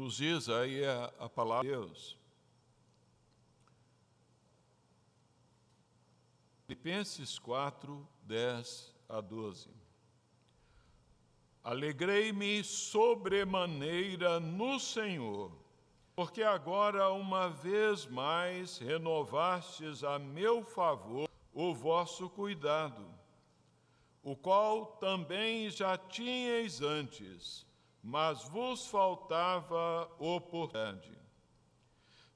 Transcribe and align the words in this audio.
nos 0.00 0.16
diz 0.16 0.48
aí 0.48 0.82
a, 0.82 1.12
a 1.18 1.28
palavra 1.28 1.62
de 1.62 1.76
Deus. 1.76 2.16
Filipenses 6.62 7.38
4, 7.38 8.08
10 8.22 8.94
a 9.06 9.20
12. 9.20 9.68
Alegrei-me 11.62 12.64
sobremaneira 12.64 14.40
no 14.40 14.80
Senhor, 14.80 15.52
porque 16.16 16.42
agora 16.42 17.10
uma 17.10 17.50
vez 17.50 18.06
mais 18.06 18.78
renovastes 18.78 20.02
a 20.02 20.18
meu 20.18 20.64
favor 20.64 21.28
o 21.52 21.74
vosso 21.74 22.30
cuidado, 22.30 23.06
o 24.22 24.34
qual 24.34 24.86
também 24.96 25.68
já 25.68 25.98
tinhais 25.98 26.80
antes, 26.80 27.66
mas 28.02 28.48
vos 28.48 28.86
faltava 28.86 30.10
oportunidade. 30.18 31.20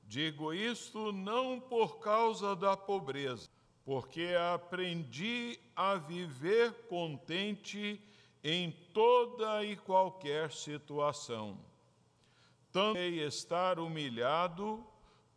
Digo 0.07 0.53
isto 0.53 1.13
não 1.13 1.59
por 1.59 1.99
causa 1.99 2.55
da 2.55 2.77
pobreza, 2.77 3.49
porque 3.85 4.35
aprendi 4.55 5.59
a 5.75 5.97
viver 5.97 6.73
contente 6.89 8.01
em 8.43 8.71
toda 8.93 9.65
e 9.65 9.77
qualquer 9.77 10.53
situação. 10.53 11.59
Tanto 12.71 12.99
estar 12.99 13.79
humilhado, 13.79 14.85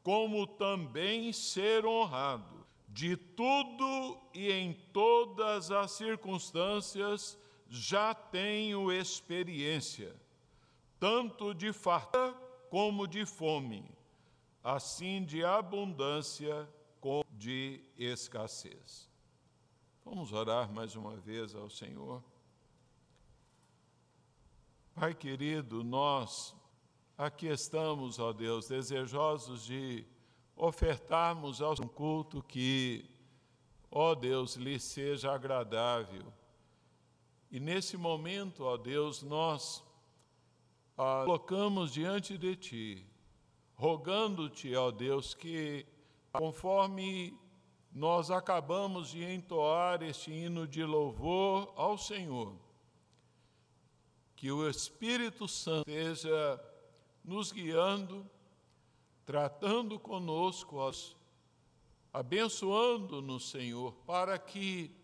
como 0.04 0.46
também 0.46 1.32
ser 1.32 1.86
honrado. 1.86 2.66
De 2.90 3.16
tudo 3.16 4.18
e 4.34 4.52
em 4.52 4.74
todas 4.92 5.72
as 5.72 5.92
circunstâncias 5.92 7.38
já 7.70 8.14
tenho 8.14 8.92
experiência, 8.92 10.16
tanto 11.00 11.54
de 11.54 11.72
farta 11.74 12.34
como 12.70 13.08
de 13.08 13.26
fome, 13.26 13.84
assim 14.64 15.24
de 15.24 15.44
abundância 15.44 16.68
como 17.00 17.26
de 17.32 17.82
escassez. 17.98 19.10
Vamos 20.04 20.32
orar 20.32 20.72
mais 20.72 20.96
uma 20.96 21.16
vez 21.18 21.54
ao 21.54 21.70
Senhor. 21.70 22.24
Pai 24.96 25.14
querido, 25.14 25.84
nós 25.84 26.56
aqui 27.18 27.48
estamos, 27.48 28.20
ó 28.20 28.34
Deus, 28.34 28.68
desejosos 28.68 29.66
de 29.66 30.06
ofertarmos 30.56 31.62
ao 31.62 31.74
um 31.74 31.88
culto 31.88 32.42
que, 32.42 33.08
ó 33.92 34.16
Deus, 34.16 34.56
lhe 34.56 34.80
seja 34.80 35.32
agradável. 35.32 36.34
E 37.52 37.60
nesse 37.60 37.98
momento, 37.98 38.64
ó 38.64 38.78
Deus, 38.78 39.22
nós 39.24 39.84
ah, 40.98 41.24
colocamos 41.26 41.92
diante 41.94 42.38
de 42.38 42.56
Ti, 42.56 43.06
rogando-te, 43.76 44.76
ó 44.76 44.92
Deus, 44.92 45.34
que 45.34 45.86
Conforme 46.38 47.36
nós 47.92 48.30
acabamos 48.30 49.10
de 49.10 49.24
entoar 49.24 50.04
este 50.04 50.32
hino 50.32 50.68
de 50.68 50.84
louvor 50.84 51.74
ao 51.76 51.98
Senhor, 51.98 52.56
que 54.36 54.52
o 54.52 54.70
Espírito 54.70 55.48
Santo 55.48 55.90
esteja 55.90 56.64
nos 57.24 57.52
guiando, 57.52 58.30
tratando 59.26 60.00
conosco, 60.00 60.78
abençoando-nos, 62.14 63.50
Senhor, 63.50 63.94
para 64.06 64.38
que 64.38 64.96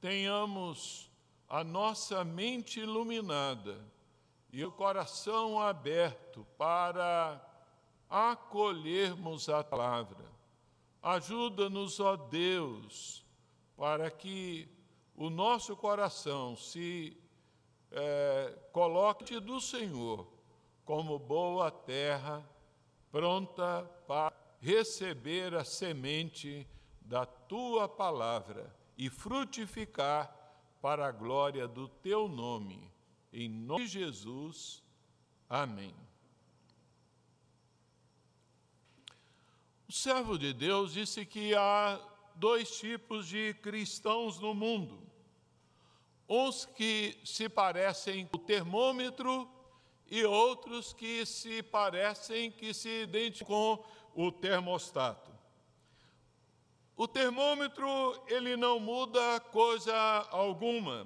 tenhamos 0.00 1.10
a 1.52 1.62
nossa 1.62 2.24
mente 2.24 2.80
iluminada 2.80 3.78
e 4.50 4.64
o 4.64 4.72
coração 4.72 5.60
aberto 5.60 6.46
para 6.56 7.46
acolhermos 8.08 9.50
a 9.50 9.62
palavra. 9.62 10.24
Ajuda-nos, 11.02 12.00
ó 12.00 12.16
Deus, 12.16 13.22
para 13.76 14.10
que 14.10 14.66
o 15.14 15.28
nosso 15.28 15.76
coração 15.76 16.56
se 16.56 17.20
é, 17.90 18.58
coloque 18.72 19.38
do 19.38 19.60
Senhor 19.60 20.26
como 20.86 21.18
boa 21.18 21.70
terra, 21.70 22.42
pronta 23.10 23.82
para 24.06 24.34
receber 24.58 25.54
a 25.54 25.66
semente 25.66 26.66
da 27.02 27.26
tua 27.26 27.86
palavra 27.86 28.74
e 28.96 29.10
frutificar 29.10 30.41
para 30.82 31.06
a 31.06 31.12
glória 31.12 31.68
do 31.68 31.86
teu 31.86 32.26
nome. 32.26 32.90
Em 33.32 33.48
nome 33.48 33.86
de 33.86 34.00
Jesus. 34.00 34.82
Amém. 35.48 35.94
O 39.88 39.92
servo 39.92 40.36
de 40.36 40.52
Deus 40.52 40.92
disse 40.92 41.24
que 41.24 41.54
há 41.54 42.00
dois 42.34 42.78
tipos 42.78 43.28
de 43.28 43.54
cristãos 43.54 44.40
no 44.40 44.52
mundo. 44.52 45.00
Uns 46.28 46.64
que 46.64 47.16
se 47.24 47.48
parecem 47.48 48.26
com 48.26 48.36
o 48.36 48.40
termômetro 48.40 49.48
e 50.10 50.24
outros 50.24 50.92
que 50.92 51.24
se 51.24 51.62
parecem, 51.62 52.50
que 52.50 52.74
se 52.74 53.02
identificam 53.02 53.76
com 54.12 54.26
o 54.26 54.32
termostato. 54.32 55.31
O 57.02 57.08
termômetro, 57.08 58.22
ele 58.28 58.56
não 58.56 58.78
muda 58.78 59.40
coisa 59.40 59.92
alguma, 60.30 61.04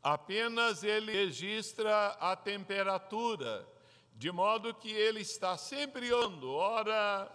apenas 0.00 0.84
ele 0.84 1.10
registra 1.10 2.10
a 2.20 2.36
temperatura, 2.36 3.66
de 4.14 4.30
modo 4.30 4.72
que 4.72 4.88
ele 4.88 5.22
está 5.22 5.58
sempre 5.58 6.14
andando, 6.14 6.52
ora 6.52 7.28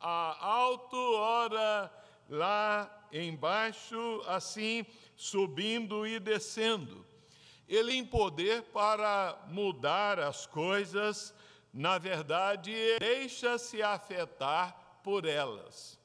a 0.00 0.44
alto, 0.44 0.96
ora 0.96 1.88
lá 2.28 3.06
embaixo, 3.12 4.24
assim, 4.26 4.84
subindo 5.14 6.04
e 6.04 6.18
descendo. 6.18 7.06
Ele 7.68 7.94
em 7.94 8.04
poder 8.04 8.62
para 8.62 9.38
mudar 9.46 10.18
as 10.18 10.46
coisas, 10.46 11.32
na 11.72 11.96
verdade, 11.96 12.74
deixa-se 12.98 13.84
afetar 13.84 14.98
por 15.04 15.24
elas. 15.24 15.96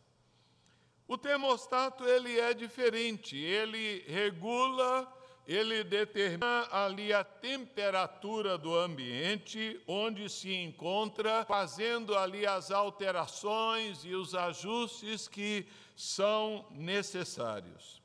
O 1.11 1.17
termostato 1.17 2.05
ele 2.05 2.39
é 2.39 2.53
diferente, 2.53 3.35
ele 3.35 4.01
regula 4.07 5.05
ele 5.45 5.83
determina 5.83 6.69
ali 6.72 7.11
a 7.11 7.22
temperatura 7.22 8.57
do 8.57 8.73
ambiente 8.73 9.77
onde 9.85 10.29
se 10.29 10.53
encontra, 10.53 11.44
fazendo 11.44 12.17
ali 12.17 12.47
as 12.47 12.72
alterações 12.72 14.05
e 14.05 14.16
os 14.16 14.33
ajustes 14.33 15.27
que 15.27 15.67
são 15.97 16.66
necessários. 16.72 18.01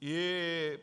E 0.00 0.78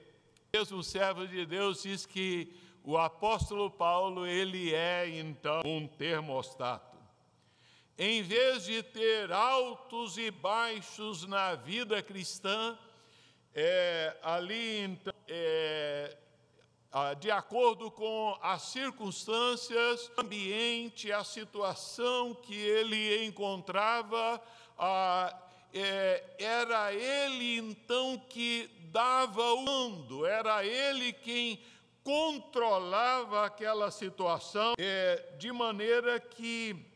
mesmo 0.54 0.84
servo 0.84 1.26
de 1.26 1.46
Deus 1.46 1.84
diz 1.84 2.06
que 2.06 2.54
o 2.84 2.98
apóstolo 2.98 3.72
Paulo, 3.72 4.28
ele 4.28 4.74
é 4.74 5.08
então 5.08 5.62
um 5.64 5.88
termostato. 5.88 6.97
Em 8.00 8.22
vez 8.22 8.66
de 8.66 8.84
ter 8.84 9.32
altos 9.32 10.20
e 10.20 10.30
baixos 10.30 11.26
na 11.26 11.56
vida 11.56 12.00
cristã, 12.04 12.78
é, 13.56 14.16
ali, 14.22 14.82
então, 14.82 15.14
é, 15.28 16.16
de 17.20 17.32
acordo 17.32 17.90
com 17.90 18.38
as 18.40 18.62
circunstâncias, 18.62 20.12
o 20.16 20.22
ambiente, 20.22 21.12
a 21.12 21.24
situação 21.24 22.36
que 22.36 22.54
ele 22.54 23.26
encontrava, 23.26 24.40
é, 25.74 26.24
era 26.38 26.94
ele 26.94 27.58
então 27.58 28.20
que 28.30 28.70
dava 28.92 29.42
o 29.54 29.62
mundo, 29.64 30.24
era 30.24 30.64
ele 30.64 31.14
quem 31.14 31.60
controlava 32.04 33.44
aquela 33.44 33.90
situação, 33.90 34.76
é, 34.78 35.34
de 35.40 35.52
maneira 35.52 36.20
que 36.20 36.96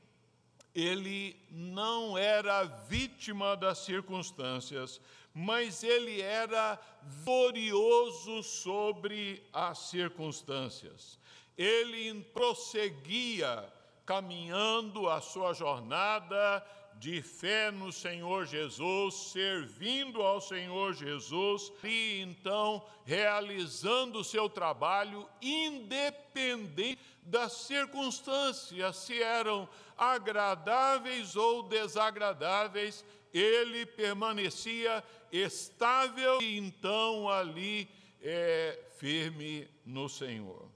ele 0.74 1.36
não 1.50 2.18
era 2.18 2.64
vítima 2.64 3.56
das 3.56 3.80
circunstâncias, 3.80 5.02
mas 5.34 5.84
ele 5.84 6.22
era 6.22 6.80
glorioso 7.24 8.44
sobre 8.44 9.44
as 9.52 9.78
circunstâncias. 9.80 11.20
Ele 11.58 12.22
prosseguia 12.34 13.72
caminhando 14.06 15.10
a 15.10 15.22
sua 15.22 15.54
jornada 15.54 16.66
de 17.02 17.20
fé 17.20 17.72
no 17.72 17.92
Senhor 17.92 18.46
Jesus, 18.46 19.32
servindo 19.32 20.22
ao 20.22 20.40
Senhor 20.40 20.94
Jesus 20.94 21.74
e 21.84 22.22
então 22.22 22.86
realizando 23.04 24.20
o 24.20 24.24
seu 24.24 24.48
trabalho 24.48 25.28
independente 25.42 27.02
das 27.24 27.54
circunstâncias, 27.54 28.98
se 28.98 29.20
eram 29.20 29.68
agradáveis 29.98 31.36
ou 31.36 31.64
desagradáveis, 31.64 33.04
ele 33.34 33.84
permanecia 33.84 35.04
estável 35.32 36.40
e 36.40 36.60
então 36.60 37.28
ali 37.28 37.90
é, 38.22 38.80
firme 39.00 39.68
no 39.84 40.08
Senhor. 40.08 40.70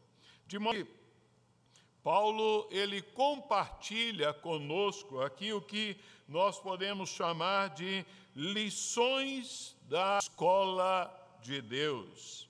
De 0.47 0.57
modo 0.57 0.87
Paulo, 2.05 2.67
ele 2.69 3.01
compartilha 3.01 4.31
conosco 4.31 5.21
aqui 5.21 5.51
o 5.51 5.59
que 5.59 5.97
nós 6.27 6.59
podemos 6.59 7.09
chamar 7.09 7.69
de 7.69 8.05
lições 8.35 9.75
da 9.83 10.19
escola 10.19 11.11
de 11.41 11.61
Deus. 11.61 12.49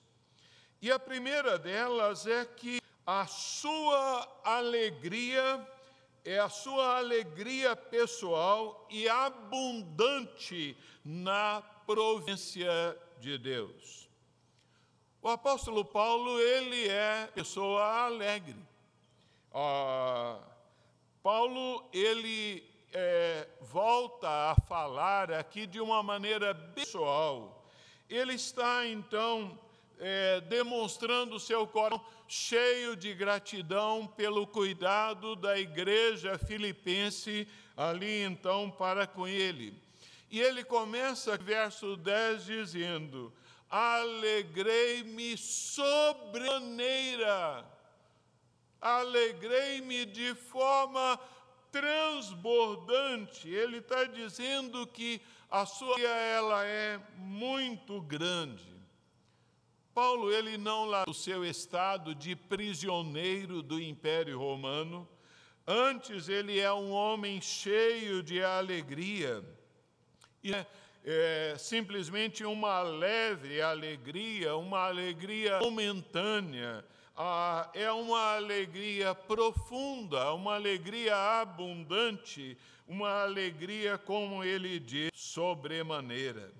E 0.80 0.90
a 0.90 0.98
primeira 0.98 1.58
delas 1.58 2.26
é 2.26 2.44
que 2.44 2.80
a 3.06 3.26
sua 3.26 4.40
alegria 4.44 5.66
é 6.24 6.40
a 6.40 6.48
sua 6.48 6.98
alegria 6.98 7.76
pessoal 7.76 8.84
e 8.90 9.08
abundante 9.08 10.76
na 11.04 11.62
providência 11.86 12.98
de 13.20 13.38
Deus. 13.38 14.08
O 15.22 15.28
apóstolo 15.28 15.84
Paulo, 15.84 16.40
ele 16.40 16.88
é 16.88 17.28
pessoa 17.32 18.06
alegre. 18.06 18.56
Ah, 19.54 20.40
Paulo, 21.22 21.88
ele 21.92 22.68
é, 22.98 23.46
volta 23.60 24.26
a 24.26 24.56
falar 24.66 25.30
aqui 25.30 25.66
de 25.66 25.78
uma 25.78 26.02
maneira 26.02 26.54
pessoal. 26.54 27.62
Ele 28.08 28.32
está, 28.32 28.86
então, 28.86 29.58
é, 29.98 30.40
demonstrando 30.40 31.38
seu 31.38 31.66
coração 31.66 32.02
cheio 32.26 32.96
de 32.96 33.12
gratidão 33.12 34.06
pelo 34.06 34.46
cuidado 34.46 35.36
da 35.36 35.58
igreja 35.58 36.38
filipense 36.38 37.46
ali, 37.76 38.22
então, 38.22 38.70
para 38.70 39.06
com 39.06 39.28
ele. 39.28 39.78
E 40.30 40.40
ele 40.40 40.64
começa, 40.64 41.36
verso 41.36 41.98
10, 41.98 42.46
dizendo: 42.46 43.30
Alegrei-me 43.68 45.36
sobremaneira 45.36 47.76
alegrei-me 48.80 50.06
de 50.06 50.34
forma 50.34 51.18
transbordante. 51.76 53.48
Ele 53.48 53.78
está 53.78 54.04
dizendo 54.04 54.86
que 54.86 55.20
a 55.50 55.66
sua 55.66 56.00
ela 56.00 56.64
é 56.64 56.98
muito 57.16 58.00
grande. 58.00 58.74
Paulo 59.94 60.32
ele 60.32 60.56
não 60.56 60.84
lá 60.84 61.04
o 61.06 61.14
seu 61.14 61.44
estado 61.44 62.14
de 62.14 62.34
prisioneiro 62.34 63.62
do 63.62 63.80
Império 63.80 64.38
Romano. 64.38 65.08
Antes 65.66 66.28
ele 66.28 66.58
é 66.58 66.72
um 66.72 66.90
homem 66.92 67.40
cheio 67.40 68.22
de 68.22 68.42
alegria. 68.42 69.44
E 70.42 70.54
é, 70.54 70.66
é 71.04 71.56
simplesmente 71.58 72.44
uma 72.44 72.82
leve 72.82 73.60
alegria, 73.60 74.56
uma 74.56 74.86
alegria 74.86 75.58
momentânea 75.60 76.84
ah, 77.16 77.70
é 77.72 77.90
uma 77.90 78.36
alegria 78.36 79.14
profunda, 79.14 80.32
uma 80.34 80.54
alegria 80.54 81.16
abundante, 81.40 82.58
uma 82.86 83.22
alegria, 83.22 83.96
como 83.96 84.44
ele 84.44 84.78
diz, 84.78 85.10
sobremaneira. 85.14 86.52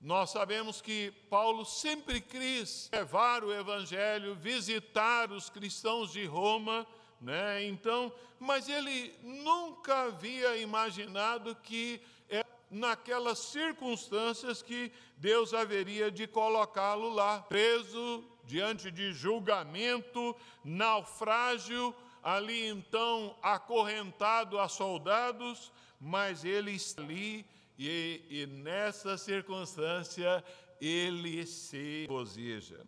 Nós 0.00 0.30
sabemos 0.30 0.80
que 0.80 1.12
Paulo 1.28 1.64
sempre 1.64 2.20
quis 2.20 2.88
levar 2.92 3.44
o 3.44 3.52
evangelho, 3.52 4.34
visitar 4.34 5.30
os 5.30 5.50
cristãos 5.50 6.10
de 6.10 6.24
Roma, 6.24 6.86
né? 7.20 7.62
Então, 7.64 8.12
mas 8.40 8.68
ele 8.68 9.14
nunca 9.22 10.06
havia 10.06 10.56
imaginado 10.56 11.54
que 11.54 12.00
é 12.28 12.44
naquelas 12.70 13.38
circunstâncias 13.38 14.62
que 14.62 14.90
Deus 15.18 15.54
haveria 15.54 16.10
de 16.10 16.26
colocá-lo 16.26 17.10
lá, 17.10 17.40
preso 17.42 18.24
diante 18.44 18.90
de 18.90 19.12
julgamento, 19.12 20.36
naufrágio, 20.64 21.94
ali 22.22 22.68
então 22.68 23.36
acorrentado 23.42 24.58
a 24.58 24.68
soldados, 24.68 25.72
mas 26.00 26.44
ele 26.44 26.72
está 26.72 27.02
ali 27.02 27.44
e, 27.78 28.22
e 28.30 28.46
nessa 28.46 29.16
circunstância 29.16 30.44
ele 30.80 31.46
se 31.46 32.02
regozija. 32.02 32.86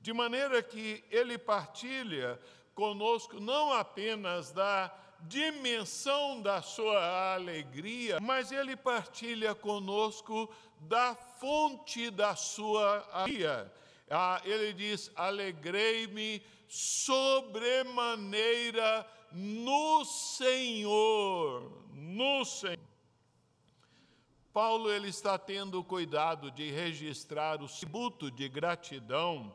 De 0.00 0.12
maneira 0.12 0.62
que 0.62 1.02
ele 1.10 1.36
partilha 1.38 2.38
conosco 2.74 3.40
não 3.40 3.72
apenas 3.72 4.52
da 4.52 4.94
dimensão 5.22 6.42
da 6.42 6.60
sua 6.62 7.34
alegria, 7.34 8.18
mas 8.20 8.52
ele 8.52 8.76
partilha 8.76 9.54
conosco 9.54 10.52
da 10.80 11.14
fonte 11.14 12.10
da 12.10 12.36
sua 12.36 13.08
alegria 13.12 13.72
ah, 14.10 14.40
ele 14.44 14.72
diz: 14.72 15.10
Alegrei-me 15.16 16.42
sobremaneira 16.68 19.08
no 19.32 20.04
Senhor, 20.04 21.72
no 21.92 22.44
Senhor. 22.44 22.78
Paulo 24.52 24.90
ele 24.90 25.08
está 25.08 25.38
tendo 25.38 25.84
cuidado 25.84 26.50
de 26.50 26.70
registrar 26.70 27.62
o 27.62 27.68
tributo 27.68 28.30
de 28.30 28.48
gratidão 28.48 29.54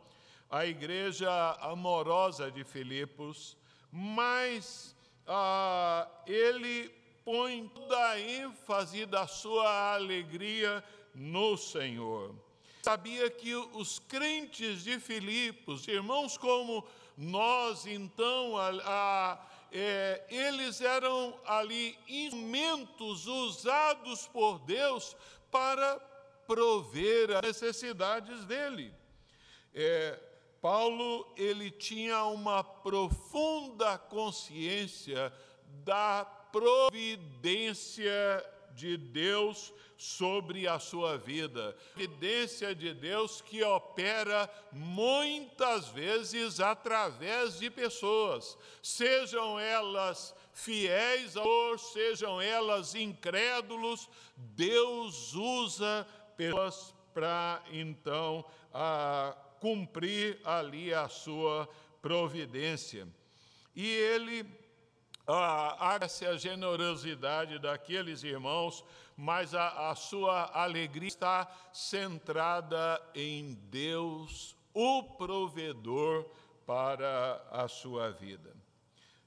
à 0.50 0.66
igreja 0.66 1.30
amorosa 1.62 2.52
de 2.52 2.64
Filipos, 2.64 3.58
mas 3.92 4.96
ah, 5.26 6.08
ele 6.28 6.90
põe 7.24 7.68
toda 7.70 8.10
a 8.10 8.20
ênfase 8.20 9.06
da 9.06 9.26
sua 9.26 9.94
alegria 9.94 10.84
no 11.16 11.58
Senhor 11.58 12.36
sabia 12.84 13.30
que 13.30 13.54
os 13.56 14.00
crentes 14.00 14.84
de 14.84 15.00
Filipos, 15.00 15.88
irmãos 15.88 16.38
como 16.38 16.86
nós, 17.16 17.86
então, 17.86 18.58
a, 18.58 18.70
a, 18.84 19.40
é, 19.72 20.24
eles 20.30 20.82
eram 20.82 21.40
ali 21.46 21.98
instrumentos 22.08 23.28
usados 23.28 24.28
por 24.28 24.60
Deus 24.60 25.16
para 25.52 26.00
prover 26.48 27.32
as 27.38 27.42
necessidades 27.42 28.46
dele. 28.46 28.94
É, 29.74 30.20
Paulo 30.62 31.32
ele 31.38 31.72
tinha 31.72 32.24
uma 32.26 32.64
profunda 32.64 33.98
consciência 33.98 35.32
da 35.84 36.26
providência 36.52 38.12
de 38.76 38.98
Deus 38.98 39.74
sobre 39.98 40.68
a 40.68 40.80
sua 40.80 41.18
vida. 41.18 41.76
Evidência 41.96 42.74
de 42.74 42.94
Deus 42.94 43.40
que 43.42 43.64
opera 43.64 44.50
muitas 44.72 45.90
vezes 45.90 46.60
através 46.60 47.60
de 47.60 47.70
pessoas, 47.70 48.58
sejam 48.82 49.60
elas 49.60 50.34
fiéis 50.54 51.34
Senhor, 51.34 51.80
sejam 51.80 52.42
elas 52.42 52.96
incrédulos, 52.96 54.10
Deus 54.36 55.34
usa 55.34 56.08
pessoas 56.36 56.94
para 57.14 57.64
então 57.72 58.44
a, 58.74 59.36
cumprir 59.60 60.40
ali 60.44 60.94
a 60.94 61.08
sua 61.08 61.70
providência. 62.02 63.08
E 63.76 63.88
ele 63.88 64.44
ah, 65.28 65.98
a 65.98 66.38
generosidade 66.38 67.60
daqueles 67.60 68.24
irmãos, 68.24 68.84
mas 69.16 69.54
a, 69.54 69.92
a 69.92 69.96
sua 69.96 70.50
alegria 70.54 71.08
está 71.08 71.48
centrada 71.72 73.02
em 73.14 73.54
Deus, 73.70 74.56
o 74.74 75.04
provedor 75.04 76.26
para 76.66 77.42
a 77.52 77.68
sua 77.68 78.12
vida. 78.12 78.56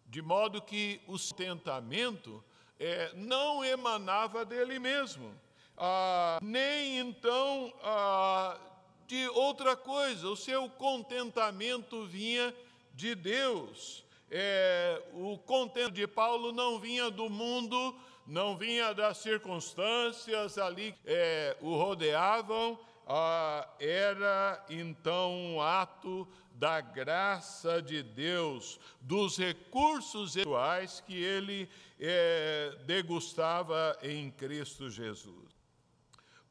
De 0.07 0.23
modo 0.23 0.63
que 0.63 1.01
o 1.07 1.19
sustentamento 1.19 2.43
é, 2.79 3.13
não 3.15 3.65
emanava 3.65 4.45
dele 4.45 4.79
mesmo, 4.79 5.35
ah, 5.77 6.39
nem 6.43 6.99
então 6.99 7.73
ah, 7.83 8.59
de 9.07 9.29
outra 9.29 9.77
coisa, 9.77 10.29
o 10.29 10.37
seu 10.37 10.69
contentamento 10.69 12.07
vinha 12.07 12.55
de 12.95 13.15
Deus 13.15 14.04
é, 14.37 15.01
o 15.13 15.39
contento 15.39 15.93
de 15.93 16.09
Paulo 16.09 16.51
não 16.51 16.81
vinha 16.81 17.09
do 17.09 17.31
mundo, 17.31 17.95
não 18.27 18.57
vinha 18.57 18.93
das 18.93 19.19
circunstâncias 19.19 20.59
ali 20.59 20.93
é, 21.07 21.57
o 21.61 21.77
rodeavam, 21.77 22.77
ah, 23.07 23.65
era 23.79 24.67
então 24.69 25.33
um 25.33 25.63
ato 25.63 26.27
da 26.53 26.81
graça 26.81 27.81
de 27.81 28.03
Deus, 28.03 28.81
dos 29.01 29.39
recursos 29.39 30.31
espirituais 30.31 31.01
que 31.07 31.15
ele 31.15 31.69
é, 32.01 32.77
degustava 32.87 33.97
em 34.03 34.33
Cristo 34.33 34.91
Jesus. 34.91 35.55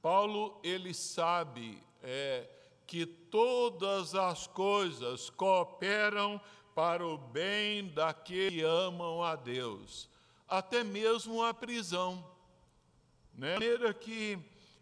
Paulo, 0.02 0.58
ele 0.64 0.94
sabe 0.94 1.84
é, 2.02 2.48
que 2.88 3.06
todas 3.06 4.16
as 4.16 4.48
coisas 4.48 5.30
cooperam 5.30 6.40
para 6.76 7.06
o 7.06 7.18
bem 7.18 7.88
daqueles 7.90 8.54
que 8.54 8.62
amam 8.62 9.24
a 9.24 9.36
Deus, 9.36 10.10
até 10.48 10.84
mesmo 10.84 11.44
a 11.44 11.54
prisão. 11.54 12.26
Né? 13.34 13.54
De 13.54 13.54
maneira 13.54 13.94
que, 13.94 14.40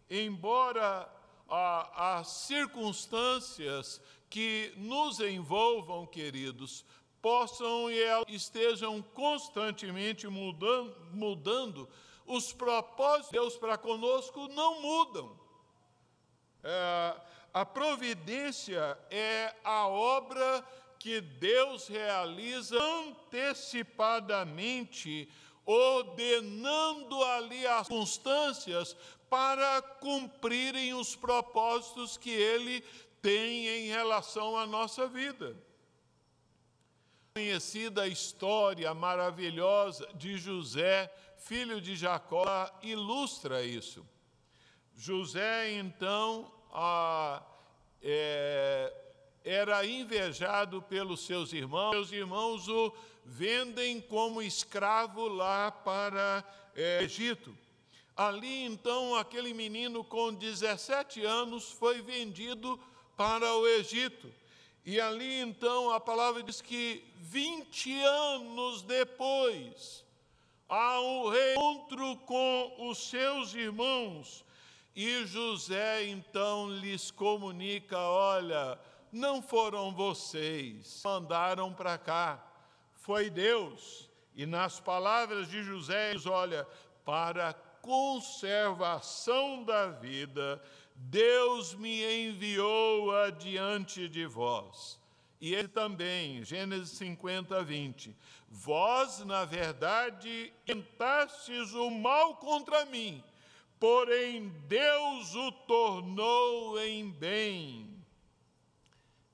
embora 0.09 1.09
as 1.47 2.27
circunstâncias 2.27 4.01
que 4.29 4.73
nos 4.77 5.19
envolvam, 5.19 6.05
queridos, 6.05 6.85
possam 7.21 7.91
e 7.91 8.01
estejam 8.29 9.01
constantemente 9.01 10.27
mudando, 10.27 10.95
mudando 11.11 11.89
os 12.25 12.53
propósitos 12.53 13.27
de 13.27 13.33
Deus 13.33 13.57
para 13.57 13.77
conosco 13.77 14.47
não 14.47 14.81
mudam. 14.81 15.37
É, 16.63 17.15
a 17.53 17.65
providência 17.65 18.97
é 19.09 19.53
a 19.63 19.87
obra 19.87 20.65
que 21.01 21.19
Deus 21.19 21.87
realiza 21.87 22.77
antecipadamente, 22.79 25.27
ordenando 25.65 27.23
ali 27.23 27.65
as 27.65 27.87
circunstâncias 27.87 28.95
para 29.27 29.81
cumprirem 29.81 30.93
os 30.93 31.15
propósitos 31.15 32.17
que 32.17 32.29
Ele 32.29 32.81
tem 33.19 33.67
em 33.67 33.87
relação 33.87 34.55
à 34.55 34.67
nossa 34.67 35.07
vida. 35.07 35.57
Conhecida 37.33 38.03
a 38.03 38.07
história 38.07 38.93
maravilhosa 38.93 40.07
de 40.13 40.37
José, 40.37 41.11
filho 41.39 41.81
de 41.81 41.95
Jacó, 41.95 42.69
ilustra 42.83 43.63
isso. 43.63 44.07
José, 44.95 45.71
então, 45.71 46.53
ah, 46.71 47.41
é, 48.03 49.00
era 49.43 49.85
invejado 49.85 50.81
pelos 50.81 51.21
seus 51.21 51.51
irmãos, 51.53 51.91
seus 51.91 52.11
irmãos 52.11 52.67
o 52.67 52.93
vendem 53.25 54.01
como 54.01 54.41
escravo 54.41 55.27
lá 55.27 55.71
para 55.71 56.43
é, 56.75 57.03
Egito. 57.03 57.55
Ali 58.15 58.65
então, 58.65 59.15
aquele 59.15 59.53
menino 59.53 60.03
com 60.03 60.33
17 60.33 61.23
anos 61.25 61.71
foi 61.71 62.01
vendido 62.01 62.79
para 63.15 63.55
o 63.55 63.67
Egito. 63.67 64.31
E 64.85 64.99
ali 64.99 65.41
então 65.41 65.91
a 65.91 65.99
palavra 65.99 66.41
diz 66.41 66.61
que 66.61 67.03
20 67.17 68.01
anos 68.01 68.81
depois, 68.81 70.03
há 70.67 70.99
um 70.99 71.29
reencontro 71.29 72.17
com 72.25 72.89
os 72.89 72.97
seus 72.97 73.53
irmãos, 73.53 74.43
e 74.95 75.23
José 75.25 76.05
então 76.07 76.69
lhes 76.69 77.11
comunica: 77.11 77.97
olha, 77.97 78.77
não 79.11 79.41
foram 79.41 79.93
vocês, 79.93 81.01
mandaram 81.03 81.73
para 81.73 81.97
cá, 81.97 82.43
foi 82.95 83.29
Deus. 83.29 84.09
E 84.35 84.45
nas 84.45 84.79
palavras 84.79 85.49
de 85.49 85.61
José, 85.63 86.13
diz, 86.13 86.25
olha, 86.25 86.65
para 87.03 87.53
conservação 87.81 89.63
da 89.63 89.87
vida, 89.87 90.61
Deus 90.95 91.73
me 91.73 92.29
enviou 92.29 93.15
adiante 93.15 94.07
de 94.07 94.25
vós. 94.25 94.99
E 95.41 95.55
ele 95.55 95.67
também, 95.67 96.43
Gênesis 96.43 96.97
50, 96.97 97.63
20. 97.63 98.15
Vós, 98.47 99.19
na 99.25 99.43
verdade, 99.43 100.53
tentastes 100.65 101.73
o 101.73 101.89
mal 101.89 102.35
contra 102.35 102.85
mim, 102.85 103.23
porém 103.79 104.49
Deus 104.67 105.33
o 105.33 105.51
tornou 105.51 106.79
em 106.79 107.09
bem 107.09 108.00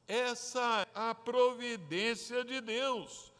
essa 0.07 0.81
é 0.81 0.87
a 0.93 1.13
providência 1.13 2.43
de 2.43 2.61
Deus. 2.61 3.31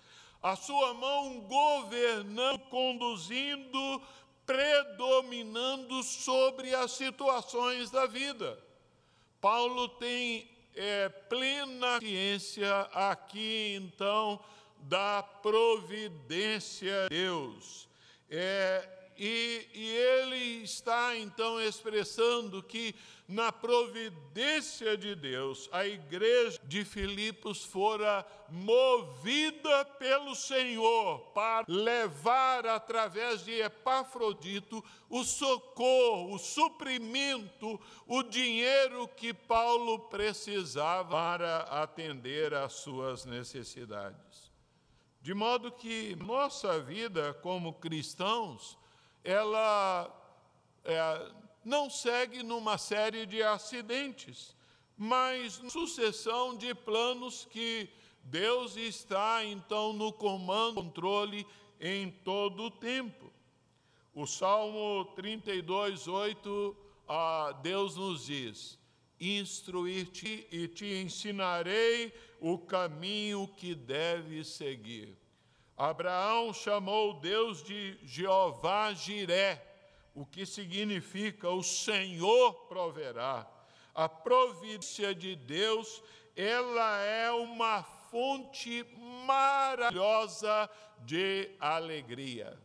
A 0.42 0.56
sua 0.56 0.94
mão 0.94 1.42
governando, 1.42 2.60
conduzindo, 2.70 4.02
predominando 4.46 6.04
sobre 6.04 6.74
as 6.76 6.92
situações 6.92 7.90
da 7.90 8.06
vida. 8.06 8.58
Paulo 9.40 9.88
tem 9.90 10.50
é, 10.76 11.10
plena 11.10 12.00
ciência 12.00 12.82
aqui, 12.94 13.76
então, 13.76 14.40
da 14.80 15.24
providência 15.24 17.04
de 17.04 17.16
Deus. 17.16 17.88
É, 18.30 18.97
e, 19.18 19.68
e 19.74 19.96
ele 19.96 20.64
está 20.64 21.18
então 21.18 21.62
expressando 21.62 22.62
que 22.62 22.96
na 23.28 23.52
providência 23.52 24.98
de 24.98 25.14
Deus, 25.14 25.68
a 25.74 25.86
igreja 25.86 26.58
de 26.64 26.86
Filipos 26.86 27.66
fora 27.66 28.26
movida 28.50 29.84
pelo 29.84 30.34
Senhor 30.34 31.20
para 31.34 31.66
levar 31.68 32.66
através 32.66 33.44
de 33.44 33.60
Epafrodito 33.60 34.82
o 35.10 35.26
socorro, 35.26 36.36
o 36.36 36.40
suprimento, 36.40 37.80
o 38.08 38.24
dinheiro 38.24 39.08
que 39.10 39.34
Paulo 39.34 40.00
precisava 40.08 41.10
para 41.10 41.60
atender 41.64 42.54
às 42.54 42.74
suas 42.74 43.26
necessidades. 43.26 44.52
De 45.22 45.34
modo 45.34 45.70
que 45.72 46.16
nossa 46.16 46.80
vida 46.80 47.34
como 47.34 47.74
cristãos, 47.74 48.78
ela 49.24 50.14
é, 50.84 51.32
não 51.64 51.90
segue 51.90 52.44
numa 52.44 52.78
série 52.78 53.26
de 53.26 53.44
acidentes, 53.44 54.56
mas 54.98 55.62
sucessão 55.70 56.56
de 56.56 56.74
planos 56.74 57.46
que 57.46 57.90
Deus 58.24 58.76
está 58.76 59.44
então 59.46 59.94
no 59.94 60.12
comando, 60.12 60.76
controle 60.76 61.46
em 61.80 62.10
todo 62.10 62.64
o 62.64 62.72
tempo. 62.72 63.32
O 64.14 64.26
Salmo 64.26 65.06
32, 65.16 66.08
8, 66.08 66.76
ah, 67.08 67.58
Deus 67.62 67.96
nos 67.96 68.26
diz: 68.26 68.80
Instruir-te 69.20 70.48
e 70.52 70.68
te 70.68 70.86
ensinarei 70.86 72.14
o 72.40 72.58
caminho 72.58 73.48
que 73.56 73.76
deves 73.76 74.48
seguir. 74.48 75.18
Abraão 75.78 76.52
chamou 76.52 77.14
Deus 77.20 77.62
de 77.62 78.00
Jeová 78.04 78.94
Jiré, 78.94 79.64
o 80.16 80.26
que 80.26 80.44
significa 80.44 81.52
o 81.52 81.62
Senhor 81.62 82.54
proverá. 82.68 83.48
A 83.94 84.10
providência 84.10 85.14
de 85.14 85.36
Deus, 85.36 86.02
ela 86.36 87.00
é 87.02 87.30
uma 87.30 87.84
fonte 87.84 88.84
maravilhosa 89.26 90.68
de 91.06 91.52
alegria. 91.60 92.58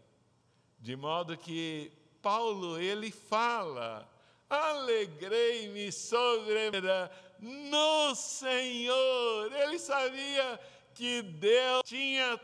De 0.80 0.96
modo 0.96 1.36
que 1.36 1.92
Paulo 2.22 2.80
ele 2.80 3.10
fala: 3.10 4.08
Alegrei-me 4.48 5.92
sobremaneira 5.92 7.10
no 7.38 8.14
Senhor. 8.14 9.52
Ele 9.52 9.78
sabia 9.78 10.58
que 10.94 11.20
Deus 11.22 11.82
tinha 11.84 12.40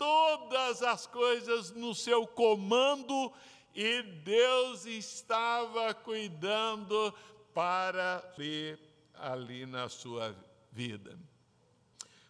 todas 0.00 0.82
as 0.82 1.06
coisas 1.06 1.72
no 1.72 1.94
seu 1.94 2.26
comando 2.26 3.30
e 3.74 4.00
Deus 4.02 4.86
estava 4.86 5.92
cuidando 5.92 7.14
para 7.52 8.22
ser 8.34 8.80
ali 9.12 9.66
na 9.66 9.90
sua 9.90 10.34
vida. 10.72 11.18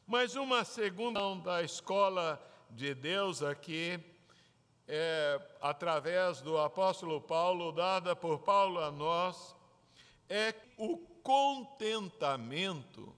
Mas 0.04 0.34
uma 0.34 0.64
segunda 0.64 1.20
da 1.36 1.62
escola 1.62 2.44
de 2.70 2.92
Deus 2.92 3.40
aqui, 3.40 4.00
é, 4.88 5.40
através 5.60 6.40
do 6.40 6.58
apóstolo 6.58 7.20
Paulo, 7.20 7.70
dada 7.70 8.16
por 8.16 8.40
Paulo 8.40 8.80
a 8.80 8.90
nós, 8.90 9.54
é 10.28 10.52
o 10.76 10.98
contentamento 11.22 13.14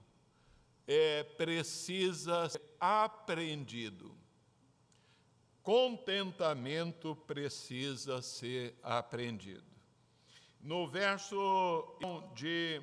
é, 0.85 1.23
precisa 1.23 2.47
ser 2.49 2.61
aprendido 2.79 4.12
contentamento 5.63 7.15
precisa 7.25 8.21
ser 8.21 8.77
aprendido. 8.83 9.63
No 10.61 10.87
verso 10.87 11.97
de 12.35 12.81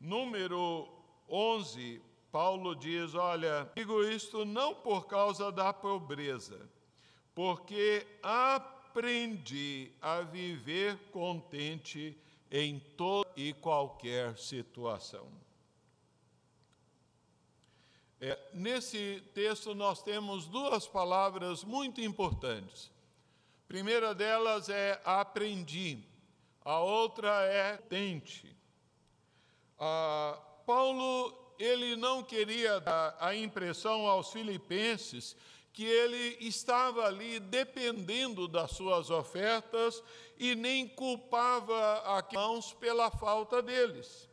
número 0.00 0.88
11, 1.28 2.02
Paulo 2.30 2.74
diz: 2.74 3.14
Olha, 3.14 3.70
digo 3.74 4.04
isto 4.04 4.44
não 4.44 4.74
por 4.74 5.06
causa 5.06 5.50
da 5.50 5.72
pobreza, 5.72 6.68
porque 7.34 8.06
aprendi 8.22 9.92
a 10.02 10.20
viver 10.20 10.98
contente 11.10 12.16
em 12.50 12.78
toda 12.96 13.28
e 13.36 13.52
qualquer 13.52 14.36
situação. 14.36 15.45
É, 18.26 18.36
nesse 18.52 19.22
texto 19.32 19.72
nós 19.72 20.02
temos 20.02 20.48
duas 20.48 20.84
palavras 20.84 21.62
muito 21.62 22.00
importantes. 22.00 22.90
A 23.64 23.68
primeira 23.68 24.12
delas 24.12 24.68
é 24.68 25.00
aprendi, 25.04 26.02
a 26.64 26.80
outra 26.80 27.44
é 27.44 27.76
tente. 27.76 28.52
Ah, 29.78 30.36
Paulo 30.66 31.54
ele 31.56 31.94
não 31.94 32.20
queria 32.20 32.80
dar 32.80 33.16
a 33.20 33.32
impressão 33.32 34.08
aos 34.08 34.32
filipenses 34.32 35.36
que 35.72 35.84
ele 35.84 36.36
estava 36.40 37.06
ali 37.06 37.38
dependendo 37.38 38.48
das 38.48 38.72
suas 38.72 39.08
ofertas 39.08 40.02
e 40.36 40.56
nem 40.56 40.88
culpava 40.88 42.02
a 42.04 42.24
mãos 42.34 42.72
pela 42.72 43.08
falta 43.08 43.62
deles. 43.62 44.28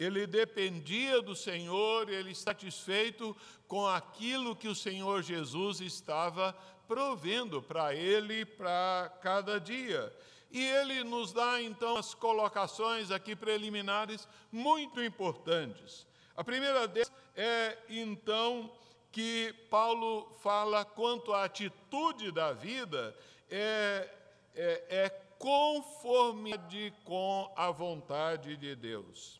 Ele 0.00 0.26
dependia 0.26 1.20
do 1.20 1.36
Senhor, 1.36 2.08
ele 2.08 2.34
satisfeito 2.34 3.36
com 3.68 3.86
aquilo 3.86 4.56
que 4.56 4.66
o 4.66 4.74
Senhor 4.74 5.22
Jesus 5.22 5.82
estava 5.82 6.56
provendo 6.88 7.60
para 7.60 7.94
ele 7.94 8.46
para 8.46 9.12
cada 9.20 9.60
dia. 9.60 10.10
E 10.50 10.64
ele 10.64 11.04
nos 11.04 11.32
dá 11.34 11.60
então 11.62 11.98
as 11.98 12.14
colocações 12.14 13.10
aqui 13.10 13.36
preliminares 13.36 14.26
muito 14.50 15.04
importantes. 15.04 16.06
A 16.34 16.42
primeira 16.42 16.88
delas 16.88 17.12
é 17.36 17.76
então 17.88 18.72
que 19.12 19.54
Paulo 19.68 20.32
fala 20.42 20.82
quanto 20.84 21.34
à 21.34 21.44
atitude 21.44 22.32
da 22.32 22.54
vida 22.54 23.14
é, 23.50 24.08
é, 24.54 24.84
é 24.88 25.08
conformidade 25.38 26.92
com 27.04 27.52
a 27.56 27.70
vontade 27.70 28.56
de 28.56 28.74
Deus. 28.74 29.39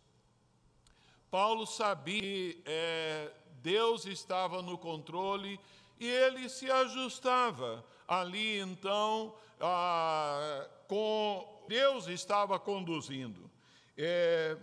Paulo 1.30 1.66
sabia 1.66 2.20
que 2.20 2.62
é, 2.64 3.30
Deus 3.62 4.04
estava 4.04 4.60
no 4.62 4.76
controle 4.76 5.60
e 5.99 6.08
ele 6.08 6.49
se 6.49 6.70
ajustava 6.70 7.84
ali 8.08 8.58
então 8.58 9.34
a, 9.60 10.66
com 10.88 11.64
Deus 11.68 12.08
estava 12.08 12.58
conduzindo. 12.58 13.49
É, 13.96 14.56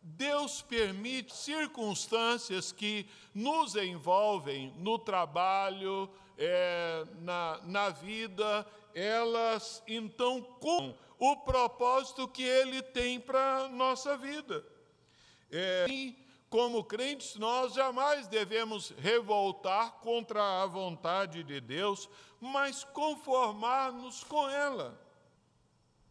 Deus 0.00 0.62
permite 0.62 1.34
circunstâncias 1.34 2.72
que 2.72 3.06
nos 3.34 3.74
envolvem 3.74 4.72
no 4.78 4.98
trabalho, 4.98 6.08
é, 6.38 7.04
na, 7.20 7.60
na 7.64 7.88
vida, 7.90 8.66
elas 8.94 9.82
então 9.86 10.40
com 10.40 10.94
o 11.18 11.36
propósito 11.36 12.28
que 12.28 12.42
Ele 12.42 12.80
tem 12.82 13.20
para 13.20 13.64
a 13.64 13.68
nossa 13.68 14.16
vida. 14.16 14.64
É, 15.56 15.86
como 16.50 16.82
crentes, 16.82 17.36
nós 17.36 17.74
jamais 17.74 18.26
devemos 18.26 18.92
revoltar 18.98 19.92
contra 20.00 20.62
a 20.62 20.66
vontade 20.66 21.44
de 21.44 21.60
Deus, 21.60 22.10
mas 22.40 22.82
conformar-nos 22.82 24.24
com 24.24 24.48
ela. 24.48 25.00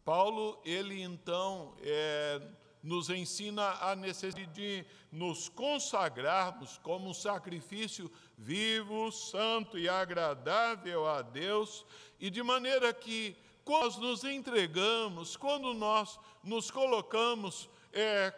Paulo, 0.02 0.58
ele 0.64 1.02
então 1.02 1.74
é, 1.82 2.40
nos 2.82 3.10
ensina 3.10 3.70
a 3.82 3.94
necessidade 3.94 4.46
de 4.46 4.86
nos 5.12 5.50
consagrarmos 5.50 6.78
como 6.78 7.10
um 7.10 7.14
sacrifício 7.14 8.10
vivo, 8.38 9.12
santo 9.12 9.78
e 9.78 9.90
agradável 9.90 11.06
a 11.06 11.20
Deus, 11.20 11.84
e 12.18 12.30
de 12.30 12.42
maneira 12.42 12.94
que, 12.94 13.36
quando 13.62 13.82
nós 13.82 13.96
nos 13.98 14.24
entregamos, 14.24 15.36
quando 15.36 15.74
nós 15.74 16.18
nos 16.42 16.70
colocamos 16.70 17.68
é, 17.92 18.32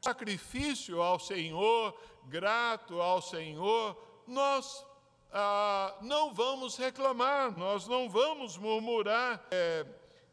sacrifício 0.00 1.02
ao 1.02 1.18
Senhor, 1.18 1.98
grato 2.26 3.00
ao 3.00 3.20
Senhor, 3.20 3.96
nós 4.26 4.84
ah, 5.32 5.96
não 6.02 6.32
vamos 6.32 6.76
reclamar, 6.76 7.56
nós 7.58 7.86
não 7.86 8.08
vamos 8.08 8.56
murmurar. 8.56 9.46
É, 9.50 9.86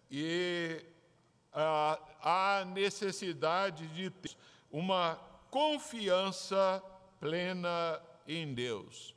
e 0.10 0.86
ah, 1.52 2.00
há 2.22 2.66
necessidade 2.66 3.88
de 3.88 4.10
ter 4.10 4.36
uma 4.72 5.20
confiança 5.50 6.84
plena 7.20 8.02
em 8.28 8.54
Deus. 8.54 9.16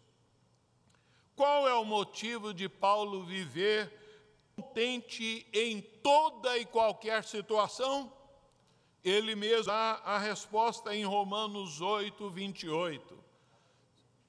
Qual 1.37 1.69
é 1.69 1.75
o 1.75 1.85
motivo 1.85 2.53
de 2.53 2.69
Paulo 2.69 3.25
viver 3.25 3.93
contente 4.57 5.47
em 5.53 5.81
toda 5.81 6.59
e 6.59 6.65
qualquer 6.65 7.23
situação? 7.23 8.13
Ele 9.05 9.35
mesmo 9.35 9.67
dá 9.67 10.01
a 10.05 10.19
resposta 10.19 10.95
em 10.95 11.05
Romanos 11.05 11.81
8, 11.81 12.29
28. 12.29 13.19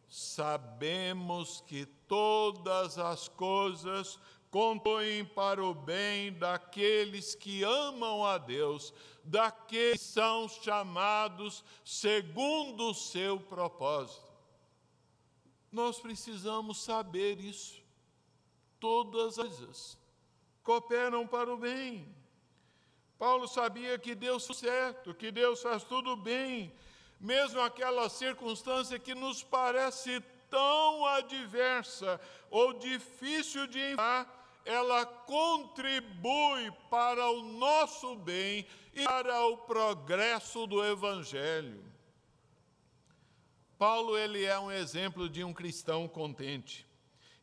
Sabemos 0.08 1.62
que 1.68 1.86
todas 2.08 2.98
as 2.98 3.28
coisas 3.28 4.20
compõem 4.50 5.24
para 5.26 5.64
o 5.64 5.74
bem 5.74 6.34
daqueles 6.34 7.36
que 7.36 7.64
amam 7.64 8.26
a 8.26 8.38
Deus, 8.38 8.94
daqueles 9.24 10.02
que 10.02 10.08
são 10.08 10.48
chamados 10.48 11.64
segundo 11.84 12.90
o 12.90 12.94
seu 12.94 13.40
propósito. 13.40 14.28
Nós 15.72 16.00
precisamos 16.00 16.82
saber 16.82 17.40
isso. 17.40 17.84
Todas 18.80 19.38
as 19.38 19.48
coisas 19.48 19.98
cooperam 20.64 21.28
para 21.28 21.54
o 21.54 21.58
bem 21.58 22.08
Paulo 23.20 23.50
sabia 23.50 24.00
que 24.00 24.16
Deus 24.16 24.48
faz 24.48 24.60
certo, 24.60 25.14
que 25.14 25.30
Deus 25.30 25.62
faz 25.62 25.84
tudo 25.84 26.16
bem, 26.16 26.74
mesmo 27.20 27.60
aquela 27.60 28.08
circunstância 28.08 28.98
que 28.98 29.14
nos 29.14 29.44
parece 29.44 30.22
tão 30.50 31.06
adversa 31.06 32.20
ou 32.50 32.72
difícil 32.74 33.68
de 33.68 33.78
enfrentar, 33.78 34.62
ela 34.64 35.06
contribui 35.06 36.72
para 36.90 37.30
o 37.30 37.44
nosso 37.44 38.16
bem 38.16 38.66
e 38.94 39.04
para 39.04 39.46
o 39.48 39.58
progresso 39.58 40.66
do 40.66 40.82
evangelho. 40.84 41.84
Paulo 43.78 44.18
ele 44.18 44.46
é 44.46 44.58
um 44.58 44.72
exemplo 44.72 45.28
de 45.28 45.44
um 45.44 45.54
cristão 45.54 46.08
contente 46.08 46.88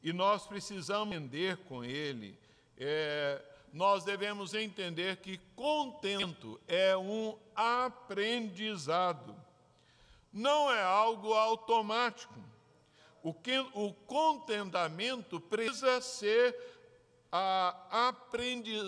e 0.02 0.10
nós 0.12 0.46
precisamos 0.46 1.14
entender 1.14 1.58
com 1.64 1.84
ele 1.84 2.38
é, 2.78 3.42
nós 3.76 4.04
devemos 4.04 4.54
entender 4.54 5.18
que 5.18 5.36
contento 5.54 6.58
é 6.66 6.96
um 6.96 7.36
aprendizado, 7.54 9.36
não 10.32 10.72
é 10.72 10.82
algo 10.82 11.34
automático. 11.34 12.40
O, 13.22 13.34
que, 13.34 13.58
o 13.74 13.92
contentamento 14.06 15.38
precisa 15.38 16.00
ser 16.00 16.56
aprendi, 17.90 18.80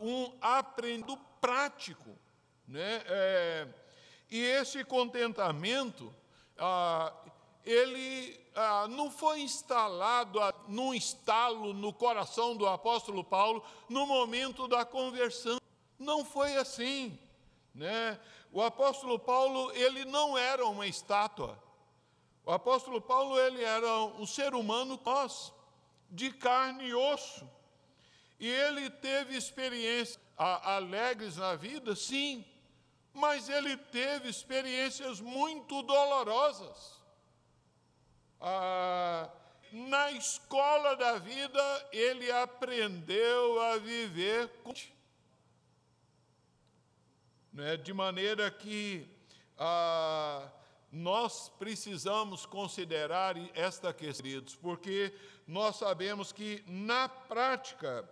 um 0.00 0.32
aprendizado 0.40 1.16
prático. 1.40 2.10
Né? 2.66 3.02
É, 3.06 3.68
e 4.28 4.40
esse 4.42 4.82
contentamento, 4.84 6.12
ele 7.64 8.40
ah, 8.54 8.86
não 8.88 9.10
foi 9.10 9.40
instalado 9.40 10.40
ah, 10.40 10.54
num 10.68 10.92
estalo 10.92 11.72
no 11.72 11.92
coração 11.92 12.56
do 12.56 12.66
apóstolo 12.66 13.24
Paulo 13.24 13.64
no 13.88 14.06
momento 14.06 14.68
da 14.68 14.84
conversão. 14.84 15.60
Não 15.98 16.24
foi 16.24 16.56
assim. 16.56 17.18
Né? 17.74 18.18
O 18.50 18.60
apóstolo 18.60 19.18
Paulo, 19.18 19.72
ele 19.72 20.04
não 20.04 20.36
era 20.36 20.66
uma 20.66 20.86
estátua. 20.86 21.58
O 22.44 22.50
apóstolo 22.50 23.00
Paulo, 23.00 23.38
ele 23.38 23.62
era 23.62 24.04
um 24.18 24.26
ser 24.26 24.54
humano 24.54 25.00
nós, 25.04 25.52
de 26.10 26.30
carne 26.32 26.88
e 26.88 26.94
osso. 26.94 27.48
E 28.38 28.48
ele 28.48 28.90
teve 28.90 29.36
experiências 29.36 30.18
alegres 30.36 31.36
na 31.36 31.54
vida, 31.54 31.94
sim, 31.94 32.44
mas 33.14 33.48
ele 33.48 33.76
teve 33.76 34.28
experiências 34.28 35.20
muito 35.20 35.80
dolorosas 35.82 37.01
ah, 38.42 39.30
na 39.70 40.10
escola 40.12 40.96
da 40.96 41.18
vida, 41.18 41.88
ele 41.92 42.30
aprendeu 42.30 43.62
a 43.62 43.78
viver 43.78 44.48
com. 44.62 44.74
Né, 47.52 47.76
de 47.76 47.92
maneira 47.92 48.50
que 48.50 49.06
ah, 49.58 50.50
nós 50.90 51.48
precisamos 51.58 52.44
considerar 52.44 53.36
esta 53.56 53.94
questão, 53.94 54.42
porque 54.60 55.14
nós 55.46 55.76
sabemos 55.76 56.32
que, 56.32 56.64
na 56.66 57.08
prática, 57.08 58.08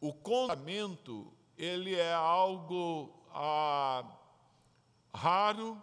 o 0.00 0.12
contamento 0.12 1.32
ele 1.56 1.94
é 1.94 2.12
algo 2.12 3.12
ah, 3.32 4.04
raro, 5.14 5.82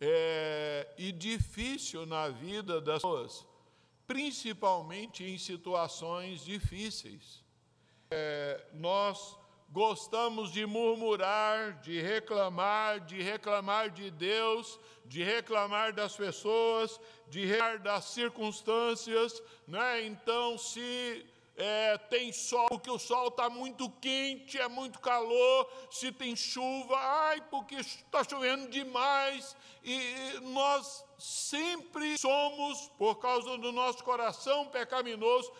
é, 0.00 0.88
e 0.96 1.12
difícil 1.12 2.06
na 2.06 2.28
vida 2.28 2.80
das 2.80 3.02
pessoas, 3.02 3.46
principalmente 4.06 5.24
em 5.24 5.36
situações 5.38 6.44
difíceis. 6.44 7.44
É, 8.10 8.64
nós 8.72 9.38
gostamos 9.70 10.50
de 10.50 10.66
murmurar, 10.66 11.80
de 11.80 12.00
reclamar, 12.00 13.00
de 13.00 13.22
reclamar 13.22 13.90
de 13.90 14.10
Deus, 14.10 14.80
de 15.04 15.22
reclamar 15.22 15.92
das 15.92 16.16
pessoas, 16.16 16.98
de 17.28 17.44
reclamar 17.44 17.78
das 17.78 18.06
circunstâncias, 18.06 19.40
né? 19.68 20.04
Então, 20.04 20.58
se 20.58 21.24
é, 21.62 21.98
tem 21.98 22.32
sol, 22.32 22.68
porque 22.68 22.90
o 22.90 22.98
sol 22.98 23.28
está 23.28 23.50
muito 23.50 23.90
quente, 24.00 24.58
é 24.58 24.66
muito 24.66 24.98
calor, 24.98 25.70
se 25.90 26.10
tem 26.10 26.34
chuva, 26.34 26.96
ai, 26.96 27.42
porque 27.50 27.74
está 27.74 28.24
chovendo 28.24 28.70
demais. 28.70 29.54
E 29.84 30.40
nós 30.40 31.04
sempre 31.18 32.16
somos, 32.16 32.88
por 32.96 33.16
causa 33.16 33.58
do 33.58 33.72
nosso 33.72 34.02
coração 34.02 34.68
pecaminoso, 34.68 35.52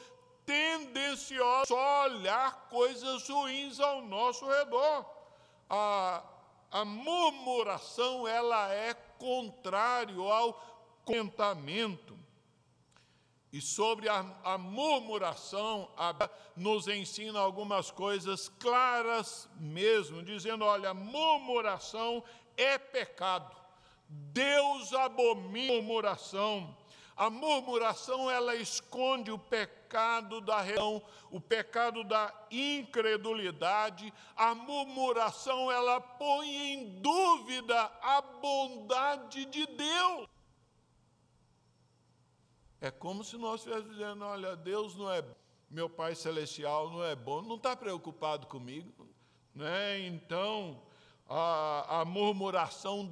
tendenciosos 0.47 1.71
a 1.71 2.05
olhar 2.05 2.69
coisas 2.71 3.29
ruins 3.29 3.79
ao 3.79 4.01
nosso 4.01 4.47
redor. 4.47 5.05
Ah, 5.69 6.23
a 6.71 6.83
murmuração 6.83 8.27
ela 8.27 8.73
é 8.73 8.95
contrário 8.95 10.33
ao 10.33 10.55
contentamento. 11.05 12.20
E 13.53 13.61
sobre 13.61 14.09
a, 14.09 14.25
a 14.45 14.57
murmuração, 14.57 15.91
a, 15.97 16.31
nos 16.55 16.87
ensina 16.87 17.41
algumas 17.41 17.91
coisas 17.91 18.49
claras 18.49 19.49
mesmo, 19.57 20.23
dizendo: 20.23 20.65
olha, 20.65 20.95
murmuração 20.95 22.23
é 22.57 22.79
pecado. 22.79 23.57
Deus 24.09 24.93
abomina 24.93 25.73
a 25.73 25.77
murmuração. 25.77 26.77
A 27.17 27.29
murmuração 27.29 28.31
ela 28.31 28.55
esconde 28.57 29.31
o 29.31 29.39
pecado 29.39 30.41
da 30.41 30.61
reunião, 30.61 31.03
o 31.31 31.39
pecado 31.39 32.03
da 32.03 32.33
incredulidade. 32.51 34.13
A 34.35 34.55
murmuração 34.55 35.71
ela 35.71 36.01
põe 36.01 36.49
em 36.49 37.01
dúvida 37.01 37.79
a 38.01 38.23
bondade 38.23 39.45
de 39.45 39.67
Deus. 39.67 40.29
É 42.81 42.91
como 42.91 43.23
se 43.23 43.37
nós 43.37 43.61
estivéssemos 43.61 43.97
dizendo: 43.97 44.25
olha, 44.25 44.57
Deus 44.57 44.95
não 44.97 45.11
é, 45.13 45.23
meu 45.71 45.89
Pai 45.89 46.15
Celestial 46.15 46.91
não 46.91 47.05
é 47.05 47.15
bom, 47.15 47.43
não 47.43 47.57
está 47.57 47.77
preocupado 47.77 48.47
comigo. 48.47 49.07
Né? 49.55 50.07
Então, 50.07 50.83
a, 51.29 52.01
a 52.01 52.05
murmuração 52.05 53.11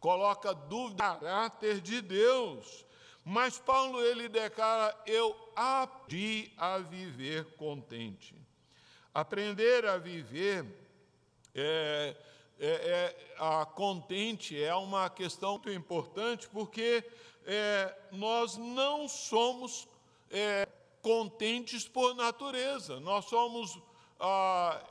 coloca 0.00 0.52
dúvida 0.52 1.14
no 1.14 1.20
caráter 1.20 1.80
de 1.80 2.00
Deus. 2.00 2.84
Mas 3.24 3.58
Paulo 3.58 4.02
ele 4.02 4.28
declara: 4.28 4.96
eu 5.06 5.36
aprendi 5.54 6.50
a 6.56 6.78
viver 6.78 7.44
contente. 7.56 8.34
Aprender 9.14 9.84
a 9.86 9.96
viver 9.96 10.64
é, 11.54 12.16
é, 12.58 12.68
é, 12.68 13.34
a 13.38 13.64
contente 13.64 14.60
é 14.60 14.74
uma 14.74 15.08
questão 15.08 15.52
muito 15.52 15.70
importante 15.70 16.48
porque 16.48 17.04
é, 17.50 17.96
nós 18.12 18.58
não 18.58 19.08
somos 19.08 19.88
é, 20.30 20.68
contentes 21.00 21.88
por 21.88 22.14
natureza, 22.14 23.00
nós 23.00 23.24
somos 23.24 23.78
ah, 24.20 24.84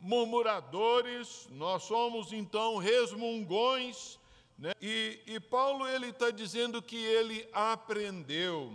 murmuradores, 0.00 1.46
nós 1.50 1.82
somos 1.82 2.32
então 2.32 2.78
resmungões, 2.78 4.18
né? 4.58 4.72
e, 4.80 5.20
e 5.26 5.38
Paulo 5.38 5.86
ele 5.86 6.06
está 6.06 6.30
dizendo 6.30 6.80
que 6.80 6.96
ele 6.96 7.46
aprendeu, 7.52 8.72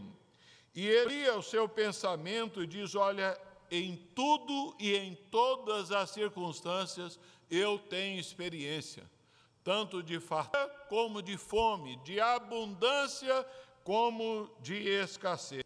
e 0.76 0.86
ele 0.86 1.28
o 1.32 1.42
seu 1.42 1.68
pensamento 1.68 2.62
e 2.62 2.68
diz: 2.68 2.94
olha, 2.94 3.36
em 3.72 3.96
tudo 4.14 4.76
e 4.80 4.96
em 4.96 5.16
todas 5.32 5.92
as 5.92 6.12
circunstâncias 6.12 7.20
eu 7.50 7.80
tenho 7.80 8.20
experiência 8.20 9.04
tanto 9.64 10.04
de 10.04 10.20
fartura 10.20 10.73
como 10.90 11.22
de 11.22 11.38
fome, 11.38 11.98
de 11.98 12.20
abundância 12.20 13.46
como 13.84 14.50
de 14.62 14.76
escassez. 14.88 15.64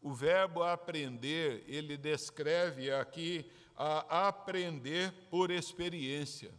O 0.00 0.12
verbo 0.12 0.62
aprender, 0.62 1.64
ele 1.66 1.96
descreve 1.96 2.92
aqui 2.92 3.50
a 3.76 4.28
aprender 4.28 5.12
por 5.30 5.50
experiência. 5.50 6.52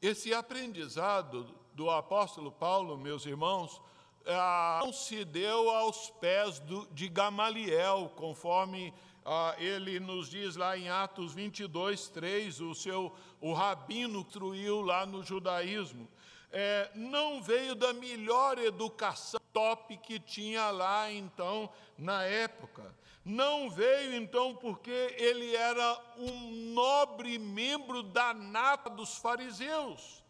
Esse 0.00 0.34
aprendizado 0.34 1.44
do 1.72 1.90
apóstolo 1.90 2.52
Paulo, 2.52 2.96
meus 2.96 3.26
irmãos, 3.26 3.80
ah, 4.26 4.80
não 4.84 4.92
se 4.92 5.24
deu 5.24 5.70
aos 5.70 6.10
pés 6.10 6.62
de 6.92 7.08
Gamaliel, 7.08 8.12
conforme 8.16 8.92
ah, 9.24 9.54
ele 9.58 9.98
nos 9.98 10.28
diz 10.28 10.56
lá 10.56 10.76
em 10.76 10.88
Atos 10.88 11.32
22, 11.32 12.08
3, 12.08 12.60
o 12.60 12.74
seu 12.74 13.14
o 13.46 13.52
rabino 13.52 14.20
instruiu 14.20 14.80
lá 14.80 15.06
no 15.06 15.22
judaísmo. 15.22 16.08
É, 16.50 16.90
não 16.94 17.40
veio 17.40 17.76
da 17.76 17.92
melhor 17.92 18.58
educação 18.58 19.40
top 19.52 19.96
que 19.98 20.18
tinha 20.18 20.70
lá 20.70 21.12
então 21.12 21.70
na 21.96 22.24
época. 22.24 22.92
Não 23.24 23.70
veio 23.70 24.14
então 24.14 24.54
porque 24.56 25.14
ele 25.16 25.54
era 25.54 26.00
um 26.18 26.72
nobre 26.72 27.38
membro 27.38 28.02
da 28.02 28.34
nata 28.34 28.90
dos 28.90 29.16
fariseus. 29.16 30.24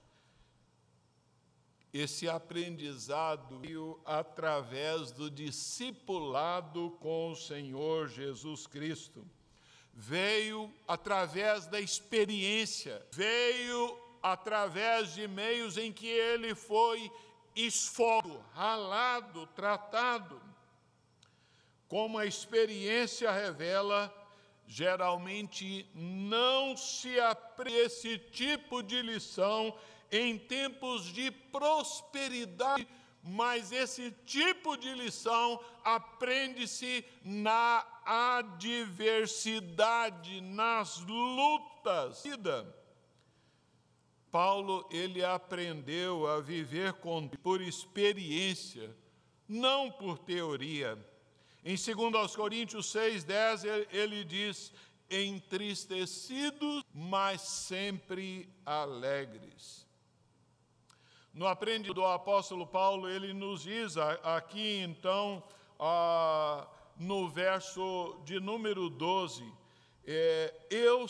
Esse 1.92 2.28
aprendizado 2.28 3.58
veio 3.60 3.98
através 4.04 5.10
do 5.10 5.30
discipulado 5.30 6.90
com 7.00 7.32
o 7.32 7.36
Senhor 7.36 8.08
Jesus 8.08 8.66
Cristo. 8.66 9.26
Veio 9.98 10.70
através 10.86 11.66
da 11.66 11.80
experiência, 11.80 13.02
veio 13.10 13.98
através 14.22 15.14
de 15.14 15.26
meios 15.26 15.78
em 15.78 15.90
que 15.90 16.06
ele 16.06 16.54
foi 16.54 17.10
esforçado, 17.54 18.44
ralado, 18.52 19.46
tratado. 19.48 20.38
Como 21.88 22.18
a 22.18 22.26
experiência 22.26 23.32
revela, 23.32 24.14
geralmente 24.66 25.88
não 25.94 26.76
se 26.76 27.18
aprende 27.18 27.78
esse 27.78 28.18
tipo 28.18 28.82
de 28.82 29.00
lição 29.00 29.74
em 30.12 30.38
tempos 30.38 31.04
de 31.04 31.30
prosperidade, 31.30 32.86
mas 33.22 33.72
esse 33.72 34.10
tipo 34.26 34.76
de 34.76 34.92
lição 34.92 35.58
aprende-se 35.82 37.02
na 37.24 37.95
adversidade, 38.06 40.40
nas 40.40 41.00
lutas. 41.00 42.22
Paulo 44.30 44.88
ele 44.90 45.22
aprendeu 45.24 46.26
a 46.26 46.40
viver 46.40 46.94
com, 46.94 47.28
por 47.28 47.60
experiência, 47.60 48.96
não 49.48 49.90
por 49.90 50.18
teoria. 50.18 50.98
Em 51.64 51.74
2 51.74 52.36
Coríntios 52.36 52.92
6, 52.92 53.24
10, 53.24 53.64
ele 53.90 54.22
diz: 54.24 54.72
entristecidos, 55.10 56.84
mas 56.94 57.40
sempre 57.40 58.48
alegres. 58.64 59.84
No 61.32 61.46
aprende 61.46 61.92
do 61.92 62.04
apóstolo 62.04 62.66
Paulo, 62.66 63.08
ele 63.08 63.32
nos 63.32 63.62
diz 63.62 63.96
aqui 63.96 64.80
então, 64.80 65.42
no 66.98 67.28
verso 67.28 68.20
de 68.24 68.40
número 68.40 68.88
12, 68.88 69.44
é, 70.04 70.54
eu, 70.70 71.06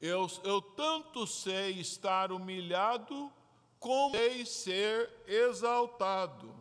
eu, 0.00 0.26
eu 0.42 0.62
tanto 0.62 1.26
sei 1.26 1.80
estar 1.80 2.32
humilhado, 2.32 3.30
como 3.78 4.14
sei 4.16 4.46
ser 4.46 5.10
exaltado. 5.26 6.54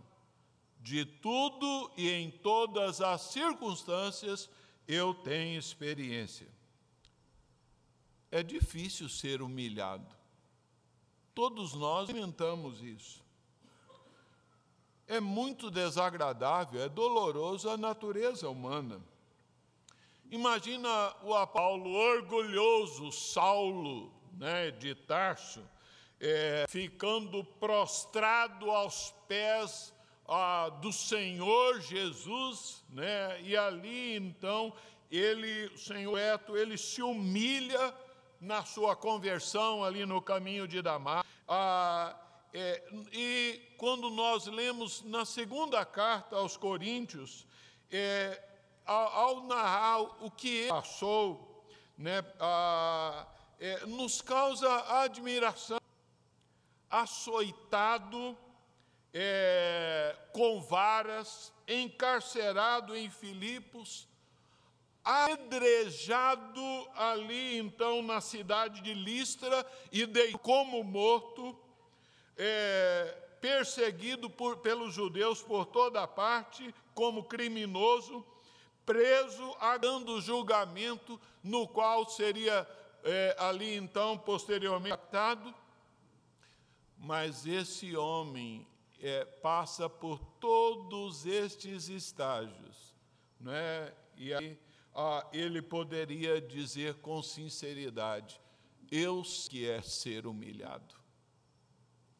De 0.81 1.05
tudo 1.05 1.89
e 1.95 2.09
em 2.09 2.29
todas 2.29 2.99
as 2.99 3.21
circunstâncias 3.21 4.49
eu 4.85 5.13
tenho 5.13 5.57
experiência. 5.57 6.47
É 8.29 8.43
difícil 8.43 9.07
ser 9.07 9.41
humilhado. 9.41 10.13
Todos 11.33 11.73
nós 11.73 12.09
experimentamos 12.09 12.81
isso. 12.81 13.22
É 15.07 15.19
muito 15.19 15.69
desagradável, 15.69 16.81
é 16.81 16.89
doloroso 16.89 17.69
a 17.69 17.77
natureza 17.77 18.49
humana. 18.49 19.01
Imagina 20.31 21.13
o 21.21 21.47
Paulo 21.47 21.91
orgulhoso, 21.91 23.11
Saulo, 23.11 24.11
né, 24.37 24.71
de 24.71 24.95
Tarso, 24.95 25.63
é, 26.19 26.65
ficando 26.67 27.43
prostrado 27.43 28.71
aos 28.71 29.13
pés 29.27 29.93
do 30.81 30.91
Senhor 30.91 31.81
Jesus, 31.81 32.83
né, 32.89 33.41
e 33.41 33.55
ali 33.55 34.15
então 34.15 34.73
ele, 35.11 35.65
o 35.67 35.77
Senhor 35.77 36.17
Eto, 36.17 36.57
ele 36.57 36.77
se 36.77 37.03
humilha 37.03 37.93
na 38.41 38.65
sua 38.65 38.95
conversão 38.95 39.83
ali 39.83 40.05
no 40.05 40.21
caminho 40.21 40.67
de 40.67 40.81
Damasco. 40.81 41.29
É, 42.53 42.83
e 43.11 43.59
quando 43.77 44.11
nós 44.11 44.45
lemos 44.45 45.01
na 45.01 45.25
segunda 45.25 45.83
carta 45.83 46.35
aos 46.35 46.55
Coríntios, 46.55 47.47
é, 47.91 48.39
ao, 48.85 49.07
ao, 49.07 49.43
narrar 49.45 50.01
o 50.23 50.29
que 50.29 50.49
ele 50.49 50.69
passou, 50.69 51.65
né, 51.97 52.23
ah, 52.39 53.25
é, 53.59 53.85
nos 53.87 54.21
causa 54.21 54.69
admiração. 55.01 55.79
Açoitado, 56.89 58.37
é, 59.11 60.15
com 60.31 60.61
varas, 60.61 61.51
encarcerado 61.67 62.95
em 62.95 63.09
Filipos, 63.09 64.07
apedrejado 65.03 66.61
ali 66.95 67.57
então 67.57 68.03
na 68.03 68.21
cidade 68.21 68.79
de 68.81 68.93
Listra 68.93 69.65
e 69.91 70.05
de, 70.05 70.33
como 70.37 70.83
morto, 70.83 71.57
é, 72.37 73.17
perseguido 73.39 74.29
por, 74.29 74.57
pelos 74.57 74.93
judeus 74.93 75.41
por 75.41 75.65
toda 75.65 76.07
parte, 76.07 76.73
como 76.93 77.23
criminoso, 77.25 78.25
preso, 78.85 79.55
agando 79.59 80.21
julgamento, 80.21 81.19
no 81.43 81.67
qual 81.67 82.07
seria 82.09 82.67
é, 83.03 83.35
ali 83.39 83.75
então, 83.75 84.17
posteriormente 84.17 84.91
captado. 84.91 85.53
Mas 86.97 87.45
esse 87.45 87.95
homem 87.97 88.65
é, 89.01 89.25
passa 89.25 89.89
por 89.89 90.19
todos 90.39 91.25
estes 91.25 91.89
estágios, 91.89 92.95
né? 93.39 93.93
e 94.15 94.33
aí 94.33 94.57
ah, 94.95 95.27
ele 95.33 95.61
poderia 95.61 96.39
dizer 96.39 96.95
com 96.95 97.21
sinceridade: 97.21 98.39
Eu 98.91 99.21
que 99.49 99.67
é 99.67 99.81
ser 99.81 100.25
humilhado, 100.27 100.95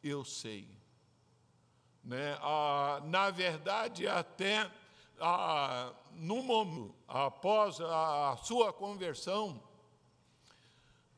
eu 0.04 0.24
sei. 0.24 0.68
Né? 2.02 2.38
Ah, 2.42 3.00
na 3.04 3.30
verdade, 3.30 4.06
até 4.06 4.70
ah, 5.18 5.92
no 6.12 6.42
momento, 6.42 6.94
após 7.08 7.80
a 7.80 8.36
sua 8.42 8.72
conversão, 8.72 9.62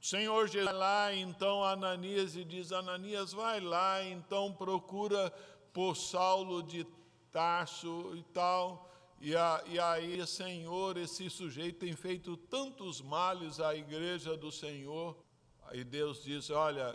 o 0.01 0.05
Senhor 0.05 0.47
Jesus 0.47 0.67
vai 0.67 0.75
lá, 0.75 1.15
então, 1.15 1.65
Ananias 1.65 2.37
e 2.37 2.45
diz: 2.45 2.71
Ananias, 2.71 3.33
vai 3.33 3.61
lá, 3.61 4.05
então 4.05 4.53
procura 4.53 5.31
por 5.73 5.97
Saulo 5.97 6.63
de 6.63 6.87
Tarso 7.33 8.13
e 8.15 8.23
tal. 8.33 8.89
E, 9.21 9.35
a, 9.35 9.63
e 9.67 9.79
aí, 9.81 10.25
Senhor, 10.27 10.97
esse 10.97 11.29
sujeito 11.29 11.81
tem 11.81 11.97
feito 11.97 12.37
tantos 12.37 13.01
males 13.01 13.59
à 13.59 13.75
igreja 13.75 14.37
do 14.37 14.53
Senhor. 14.53 15.17
Aí 15.65 15.83
Deus 15.83 16.23
diz: 16.23 16.51
Olha, 16.51 16.95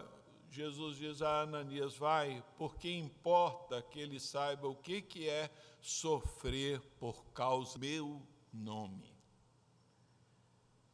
Jesus 0.52 0.98
diz 0.98 1.22
a 1.22 1.44
Ananias: 1.44 1.96
Vai, 1.96 2.44
porque 2.58 2.92
importa 2.92 3.82
que 3.82 4.00
ele 4.00 4.20
saiba 4.20 4.68
o 4.68 4.76
que, 4.76 5.02
que 5.02 5.30
é 5.30 5.50
sofrer 5.80 6.82
por 7.00 7.24
causa 7.34 7.74
do 7.74 7.80
meu 7.80 8.22
nome. 8.54 9.10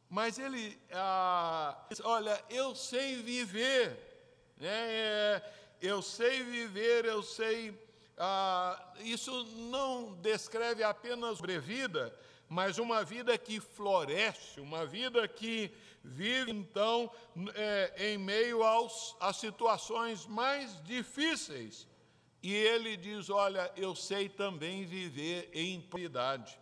Mas 0.08 0.38
ele, 0.38 0.80
ah, 0.92 1.76
olha, 2.04 2.42
eu 2.48 2.74
sei 2.74 3.20
viver, 3.20 4.54
né? 4.56 4.68
É, 4.70 5.52
eu 5.82 6.00
sei 6.02 6.44
viver, 6.44 7.04
eu 7.04 7.20
sei. 7.20 7.76
Ah, 8.16 8.94
isso 9.00 9.44
não 9.70 10.14
descreve 10.14 10.84
apenas 10.84 11.36
sobrevida, 11.36 12.16
mas 12.48 12.78
uma 12.78 13.04
vida 13.04 13.36
que 13.36 13.60
floresce, 13.60 14.60
uma 14.60 14.86
vida 14.86 15.28
que 15.28 15.70
vive, 16.02 16.50
então, 16.50 17.10
é, 17.54 18.12
em 18.12 18.18
meio 18.18 18.62
aos, 18.62 19.16
às 19.20 19.36
situações 19.36 20.26
mais 20.26 20.82
difíceis. 20.82 21.86
E 22.42 22.54
ele 22.54 22.96
diz: 22.96 23.28
Olha, 23.28 23.70
eu 23.76 23.94
sei 23.94 24.28
também 24.28 24.86
viver 24.86 25.50
em 25.52 25.80
piedade. 25.80 26.58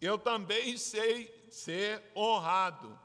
Eu 0.00 0.18
também 0.18 0.76
sei 0.76 1.32
ser 1.50 2.02
honrado. 2.16 2.98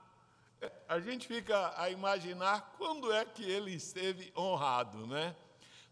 A 0.88 1.00
gente 1.00 1.28
fica 1.28 1.74
a 1.78 1.90
imaginar 1.90 2.74
quando 2.78 3.14
é 3.14 3.24
que 3.24 3.44
ele 3.44 3.72
esteve 3.72 4.34
honrado, 4.36 5.06
né? 5.08 5.36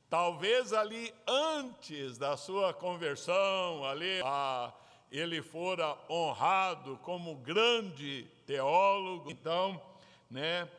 Talvez 0.09 0.73
ali 0.73 1.13
antes 1.25 2.17
da 2.17 2.35
sua 2.35 2.73
conversão, 2.73 3.85
ali 3.85 4.21
a, 4.23 4.73
ele 5.11 5.41
fora 5.41 5.97
honrado 6.09 6.97
como 7.03 7.35
grande 7.35 8.27
teólogo, 8.45 9.31
então, 9.31 9.81
né? 10.29 10.69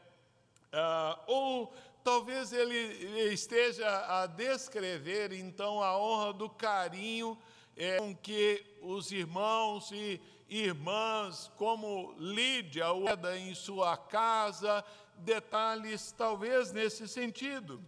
Ah, 0.72 1.18
ou 1.26 1.72
talvez 2.04 2.52
ele 2.52 3.32
esteja 3.32 3.88
a 4.22 4.26
descrever 4.26 5.32
então 5.32 5.82
a 5.82 5.98
honra 5.98 6.32
do 6.32 6.48
carinho 6.48 7.38
é, 7.76 7.98
com 7.98 8.14
que 8.14 8.64
os 8.82 9.12
irmãos 9.12 9.90
e 9.92 10.20
irmãs 10.48 11.50
como 11.56 12.14
Lídia, 12.18 12.92
Ueda 12.92 13.38
em 13.38 13.54
sua 13.54 13.96
casa, 13.96 14.84
detalhes 15.18 16.12
talvez 16.12 16.72
nesse 16.72 17.06
sentido. 17.06 17.82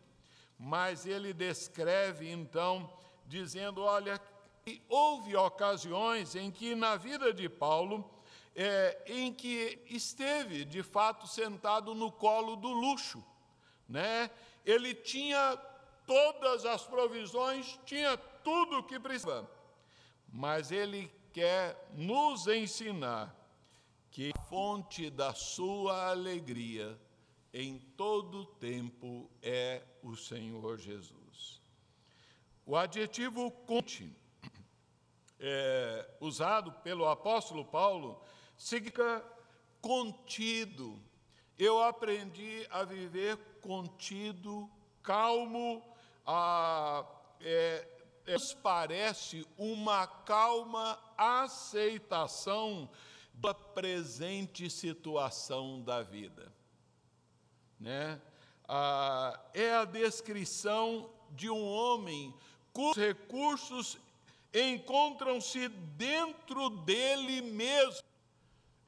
Mas 0.59 1.07
ele 1.07 1.33
descreve 1.33 2.31
então, 2.31 2.90
dizendo: 3.26 3.83
olha, 3.83 4.20
houve 4.88 5.36
ocasiões 5.36 6.34
em 6.34 6.50
que 6.50 6.74
na 6.74 6.96
vida 6.96 7.32
de 7.32 7.48
Paulo, 7.48 8.08
é, 8.54 9.02
em 9.06 9.32
que 9.32 9.82
esteve 9.86 10.64
de 10.64 10.82
fato 10.82 11.26
sentado 11.26 11.94
no 11.94 12.10
colo 12.10 12.56
do 12.56 12.68
luxo, 12.68 13.24
né? 13.88 14.30
Ele 14.64 14.94
tinha 14.94 15.56
todas 16.06 16.64
as 16.64 16.84
provisões, 16.84 17.78
tinha 17.84 18.16
tudo 18.16 18.78
o 18.78 18.82
que 18.82 18.98
precisava, 18.98 19.50
mas 20.28 20.70
ele 20.70 21.10
quer 21.32 21.88
nos 21.92 22.46
ensinar 22.46 23.34
que 24.10 24.32
a 24.34 24.42
fonte 24.42 25.08
da 25.08 25.32
sua 25.32 26.10
alegria 26.10 27.00
em 27.52 27.78
todo 27.96 28.44
tempo 28.44 29.30
é 29.42 29.82
o 30.02 30.16
Senhor 30.16 30.78
Jesus. 30.78 31.60
O 32.66 32.76
adjetivo 32.76 33.50
conte, 33.50 34.12
é, 35.40 36.09
usado 36.20 36.70
pelo 36.83 37.09
apóstolo 37.09 37.64
Paulo, 37.64 38.22
significa 38.57 39.24
contido. 39.81 41.03
Eu 41.59 41.83
aprendi 41.83 42.66
a 42.70 42.85
viver 42.85 43.37
contido, 43.61 44.70
calmo, 45.03 45.83
a, 46.26 47.05
é, 47.40 47.87
nos 48.26 48.55
parece 48.55 49.46
uma 49.57 50.07
calma 50.07 50.98
aceitação 51.16 52.88
da 53.35 53.55
presente 53.55 54.68
situação 54.68 55.83
da 55.83 56.03
vida. 56.03 56.53
Né? 57.79 58.20
Ah, 58.68 59.40
é 59.55 59.74
a 59.74 59.85
descrição 59.85 61.11
de 61.31 61.48
um 61.48 61.64
homem 61.66 62.35
cujos 62.72 62.96
recursos 62.96 63.98
encontram-se 64.54 65.68
dentro 65.68 66.70
dele 66.70 67.40
mesmo. 67.42 68.02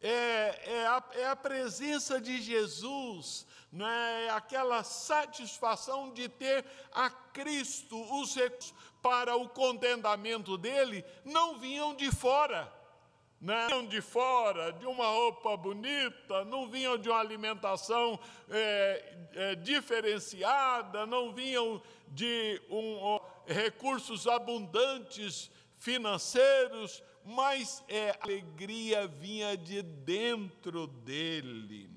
É, 0.00 0.60
é, 0.66 0.86
a, 0.86 1.04
é 1.12 1.26
a 1.28 1.36
presença 1.36 2.20
de 2.20 2.42
Jesus, 2.42 3.46
não 3.70 3.86
é 3.86 4.30
aquela 4.30 4.82
satisfação 4.82 6.12
de 6.12 6.28
ter 6.28 6.64
a 6.92 7.08
Cristo, 7.08 7.96
os 8.20 8.34
recursos 8.34 8.74
para 9.02 9.36
o 9.36 9.48
contentamento 9.48 10.56
dele 10.56 11.04
não 11.24 11.58
vinham 11.58 11.94
de 11.94 12.10
fora. 12.10 12.72
Não 13.40 13.66
vinham 13.66 13.86
de 13.88 14.00
fora, 14.00 14.72
de 14.72 14.86
uma 14.86 15.06
roupa 15.06 15.56
bonita, 15.56 16.44
não 16.44 16.68
vinham 16.68 16.96
de 16.96 17.08
uma 17.08 17.18
alimentação 17.18 18.18
é, 18.48 19.16
é, 19.34 19.54
diferenciada, 19.56 21.04
não 21.06 21.32
vinham 21.32 21.82
de 22.06 22.62
um, 22.70 23.18
recursos 23.46 24.26
abundantes 24.26 25.50
financeiros, 25.76 27.02
mas 27.24 27.82
é, 27.88 28.10
a 28.10 28.18
alegria 28.24 29.06
vinha 29.06 29.56
de 29.56 29.82
dentro 29.82 30.86
dele. 30.86 31.90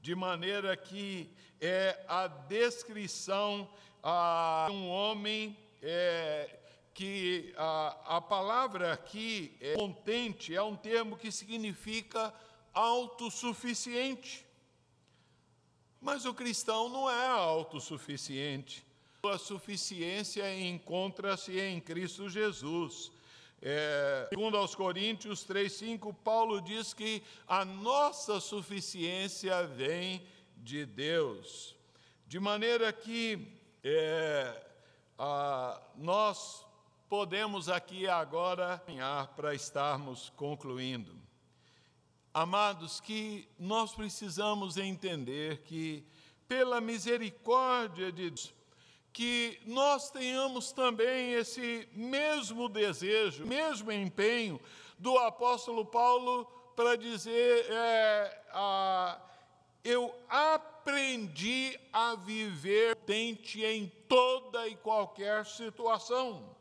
De 0.00 0.14
maneira 0.14 0.76
que 0.76 1.30
é 1.60 2.04
a 2.08 2.26
descrição 2.26 3.68
de 4.66 4.72
um 4.72 4.88
homem 4.88 5.56
é, 5.82 6.58
que 6.94 7.52
a, 7.56 8.16
a 8.16 8.20
palavra 8.20 8.92
aqui, 8.92 9.56
é, 9.60 9.74
contente, 9.74 10.54
é 10.54 10.62
um 10.62 10.76
termo 10.76 11.16
que 11.16 11.32
significa 11.32 12.32
autossuficiente. 12.72 14.46
Mas 16.00 16.24
o 16.24 16.32
cristão 16.32 16.88
não 16.88 17.10
é 17.10 17.26
autossuficiente. 17.26 18.85
A 19.28 19.38
suficiência 19.38 20.44
encontra-se 20.58 21.58
em 21.58 21.80
Cristo 21.80 22.28
Jesus. 22.28 23.10
É, 23.60 24.26
segundo 24.28 24.56
aos 24.56 24.74
Coríntios 24.74 25.46
3,5, 25.46 26.14
Paulo 26.22 26.60
diz 26.60 26.94
que 26.94 27.22
a 27.48 27.64
nossa 27.64 28.38
suficiência 28.38 29.66
vem 29.66 30.22
de 30.58 30.86
Deus. 30.86 31.74
De 32.26 32.38
maneira 32.38 32.92
que 32.92 33.48
é, 33.82 34.66
ah, 35.18 35.80
nós 35.96 36.64
podemos 37.08 37.68
aqui 37.68 38.06
agora 38.06 38.78
caminhar 38.84 39.28
para 39.28 39.54
estarmos 39.54 40.30
concluindo. 40.36 41.14
Amados, 42.34 43.00
que 43.00 43.48
nós 43.58 43.94
precisamos 43.94 44.76
entender 44.76 45.62
que, 45.62 46.04
pela 46.46 46.80
misericórdia 46.80 48.12
de 48.12 48.30
Deus, 48.30 48.52
que 49.16 49.58
nós 49.64 50.10
tenhamos 50.10 50.72
também 50.72 51.32
esse 51.32 51.88
mesmo 51.94 52.68
desejo, 52.68 53.46
mesmo 53.46 53.90
empenho 53.90 54.60
do 54.98 55.16
apóstolo 55.16 55.86
Paulo 55.86 56.44
para 56.76 56.96
dizer: 56.96 57.64
é, 57.70 58.42
a, 58.52 59.18
eu 59.82 60.14
aprendi 60.28 61.80
a 61.90 62.14
viver 62.14 62.94
tente 62.94 63.64
em 63.64 63.90
toda 64.06 64.68
e 64.68 64.76
qualquer 64.76 65.46
situação. 65.46 66.54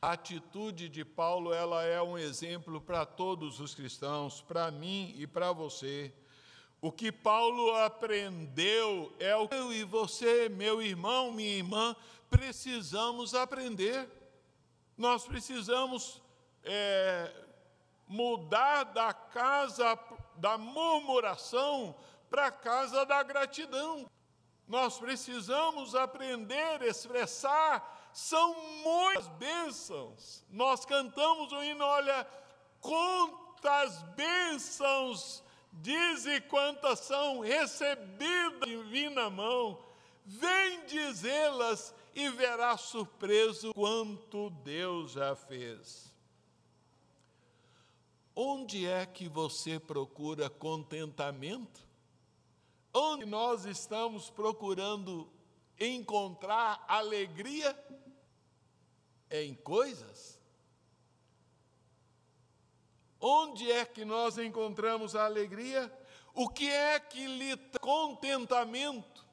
A 0.00 0.12
atitude 0.12 0.88
de 0.88 1.04
Paulo, 1.04 1.52
ela 1.52 1.82
é 1.82 2.00
um 2.00 2.16
exemplo 2.16 2.80
para 2.80 3.04
todos 3.04 3.58
os 3.58 3.74
cristãos, 3.74 4.40
para 4.40 4.70
mim 4.70 5.12
e 5.18 5.26
para 5.26 5.50
você. 5.50 6.14
O 6.80 6.92
que 6.92 7.10
Paulo 7.10 7.74
aprendeu 7.74 9.12
é 9.18 9.34
o 9.34 9.48
que 9.48 9.54
eu 9.54 9.72
e 9.72 9.82
você, 9.82 10.48
meu 10.48 10.80
irmão, 10.80 11.32
minha 11.32 11.56
irmã, 11.56 11.96
precisamos 12.30 13.34
aprender. 13.34 14.08
Nós 14.96 15.26
precisamos 15.26 16.22
é, 16.62 17.32
mudar 18.06 18.84
da 18.84 19.12
casa 19.12 19.98
da 20.36 20.56
murmuração 20.56 21.96
para 22.30 22.46
a 22.46 22.52
casa 22.52 23.04
da 23.04 23.24
gratidão. 23.24 24.08
Nós 24.68 24.98
precisamos 24.98 25.96
aprender 25.96 26.80
a 26.82 26.86
expressar, 26.86 28.10
são 28.12 28.54
muitas 28.84 29.26
bênçãos. 29.28 30.44
Nós 30.48 30.84
cantamos 30.84 31.50
o 31.50 31.62
hino, 31.62 31.84
olha, 31.84 32.24
quantas 32.80 34.00
bênçãos 34.14 35.42
Dize 35.72 36.40
quantas 36.42 37.00
são 37.00 37.40
recebidas 37.40 38.68
divina 38.68 39.30
mão, 39.30 39.78
vem 40.24 40.84
dizê-las 40.86 41.94
e 42.14 42.28
verá 42.30 42.76
surpreso 42.76 43.72
quanto 43.72 44.50
Deus 44.50 45.12
já 45.12 45.36
fez. 45.36 46.12
Onde 48.34 48.86
é 48.86 49.04
que 49.04 49.28
você 49.28 49.80
procura 49.80 50.48
contentamento? 50.48 51.86
Onde 52.92 53.24
nós 53.24 53.64
estamos 53.64 54.30
procurando 54.30 55.28
encontrar 55.78 56.84
alegria? 56.88 57.76
É 59.30 59.42
em 59.44 59.54
coisas? 59.54 60.37
Onde 63.20 63.70
é 63.70 63.84
que 63.84 64.04
nós 64.04 64.38
encontramos 64.38 65.16
a 65.16 65.24
alegria? 65.24 65.92
O 66.34 66.48
que 66.48 66.70
é 66.70 67.00
que 67.00 67.26
lhe 67.26 67.56
contentamento? 67.80 69.26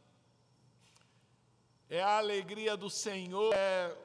É 1.87 2.01
a 2.01 2.17
alegria 2.17 2.75
do 2.75 2.89
Senhor, 2.89 3.53
é, 3.53 3.95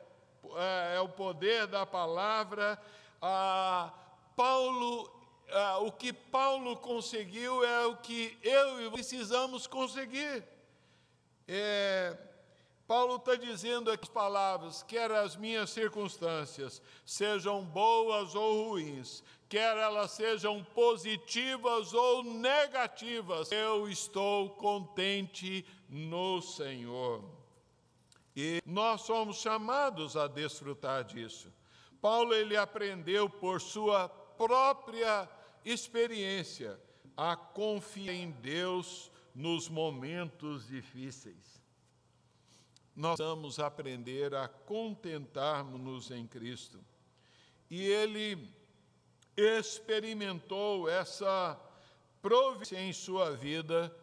é, 0.57 0.97
é 0.97 1.01
o 1.01 1.09
poder 1.09 1.67
da 1.67 1.87
palavra. 1.87 2.81
Ah, 3.23 3.91
Paulo, 4.37 5.11
ah, 5.51 5.79
o 5.79 5.91
que 5.91 6.13
Paulo 6.13 6.77
conseguiu 6.77 7.65
é 7.65 7.87
o 7.87 7.97
que 7.97 8.37
eu 8.43 8.87
e 8.87 8.91
precisamos 8.91 9.67
conseguir. 9.67 10.45
É, 11.49 12.17
Paulo 12.87 13.17
está 13.17 13.35
dizendo 13.35 13.91
aqui 13.91 14.05
as 14.05 14.11
palavras, 14.11 14.83
quer 14.83 15.11
as 15.11 15.37
minhas 15.37 15.71
circunstâncias 15.71 16.83
sejam 17.07 17.65
boas 17.65 18.35
ou 18.35 18.71
ruins, 18.71 19.23
quer 19.51 19.77
elas 19.77 20.13
sejam 20.13 20.63
positivas 20.63 21.93
ou 21.93 22.23
negativas, 22.23 23.51
eu 23.51 23.89
estou 23.89 24.51
contente 24.51 25.67
no 25.89 26.41
Senhor. 26.41 27.25
E 28.37 28.63
nós 28.65 29.01
somos 29.01 29.39
chamados 29.39 30.17
a 30.17 30.29
desfrutar 30.29 31.03
disso. 31.03 31.53
Paulo 32.01 32.33
ele 32.33 32.57
aprendeu 32.57 33.29
por 33.29 33.61
sua 33.61 34.09
própria 34.09 35.29
experiência 35.65 36.81
a 37.17 37.35
confiar 37.35 38.15
em 38.15 38.31
Deus 38.31 39.11
nos 39.35 39.69
momentos 39.69 40.69
difíceis. 40.69 41.61
Nós 42.95 43.19
vamos 43.19 43.59
aprender 43.59 44.33
a 44.33 44.47
contentarmos-nos 44.47 46.13
em 46.13 46.25
Cristo. 46.25 46.79
E 47.69 47.83
ele 47.83 48.60
experimentou 49.41 50.89
essa 50.89 51.59
providência 52.21 52.81
em 52.81 52.93
sua 52.93 53.33
vida, 53.33 53.95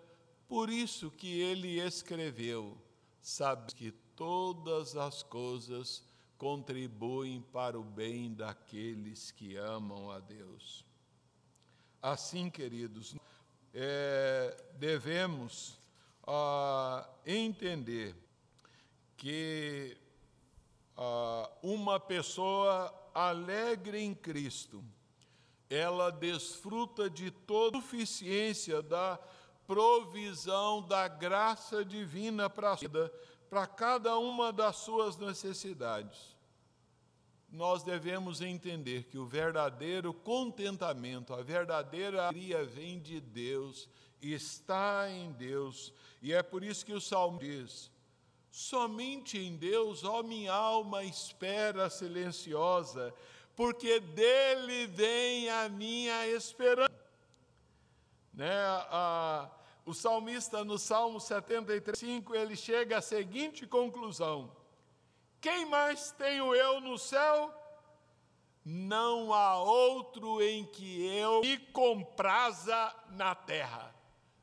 por 0.47 0.69
isso 0.69 1.11
que 1.11 1.39
ele 1.39 1.79
escreveu: 1.79 2.77
sabe 3.21 3.73
que 3.73 3.91
todas 4.15 4.95
as 4.95 5.21
coisas 5.23 6.03
contribuem 6.37 7.41
para 7.41 7.79
o 7.79 7.83
bem 7.83 8.33
daqueles 8.33 9.31
que 9.31 9.55
amam 9.55 10.11
a 10.11 10.19
Deus. 10.19 10.85
Assim, 12.01 12.49
queridos, 12.49 13.15
é, 13.73 14.55
devemos 14.75 15.79
ah, 16.25 17.07
entender 17.25 18.15
que 19.15 19.97
ah, 20.95 21.49
uma 21.61 21.99
pessoa 21.99 22.93
alegre 23.13 23.99
em 23.99 24.13
Cristo, 24.13 24.83
ela 25.69 26.11
desfruta 26.11 27.09
de 27.09 27.29
toda 27.31 27.77
a 27.77 27.81
suficiência 27.81 28.81
da 28.81 29.19
provisão 29.65 30.81
da 30.81 31.07
graça 31.07 31.83
divina 31.83 32.49
para 32.49 32.71
a 32.71 32.75
vida, 32.75 33.13
para 33.49 33.67
cada 33.67 34.17
uma 34.17 34.53
das 34.53 34.77
suas 34.77 35.17
necessidades. 35.17 36.37
Nós 37.49 37.83
devemos 37.83 38.41
entender 38.41 39.03
que 39.03 39.17
o 39.17 39.25
verdadeiro 39.25 40.13
contentamento, 40.13 41.33
a 41.33 41.41
verdadeira 41.41 42.27
alegria 42.27 42.63
vem 42.65 42.99
de 42.99 43.19
Deus, 43.19 43.89
está 44.21 45.09
em 45.09 45.31
Deus, 45.33 45.93
e 46.21 46.33
é 46.33 46.41
por 46.41 46.63
isso 46.63 46.85
que 46.85 46.93
o 46.93 47.01
salmo 47.01 47.39
diz: 47.39 47.91
Somente 48.51 49.37
em 49.37 49.55
Deus, 49.55 50.03
ó 50.03 50.23
minha 50.23 50.53
alma, 50.53 51.03
espera 51.03 51.89
silenciosa, 51.89 53.13
porque 53.57 53.99
dele 53.99 54.85
vem 54.85 55.49
a 55.49 55.67
minha 55.67 56.27
esperança. 56.27 56.93
Né? 58.31 58.53
A, 58.91 59.49
o 59.83 59.95
salmista, 59.95 60.63
no 60.63 60.77
Salmo 60.77 61.19
73, 61.19 61.97
5, 61.97 62.35
ele 62.35 62.55
chega 62.55 62.99
à 62.99 63.01
seguinte 63.01 63.65
conclusão: 63.65 64.55
Quem 65.41 65.65
mais 65.65 66.11
tenho 66.11 66.53
eu 66.53 66.79
no 66.79 66.99
céu? 66.99 67.51
Não 68.63 69.33
há 69.33 69.57
outro 69.57 70.39
em 70.43 70.63
que 70.63 71.07
eu 71.17 71.41
me 71.41 71.57
compraza 71.57 72.93
na 73.09 73.33
terra. 73.33 73.95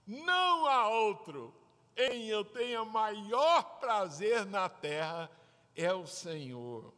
Não 0.05 0.67
há 0.67 0.89
outro 0.89 1.55
em 1.97 2.25
eu 2.27 2.45
tenha 2.45 2.85
maior 2.85 3.79
prazer 3.79 4.45
na 4.47 4.69
terra 4.69 5.31
é 5.77 5.93
o 5.93 6.07
Senhor. 6.07 6.94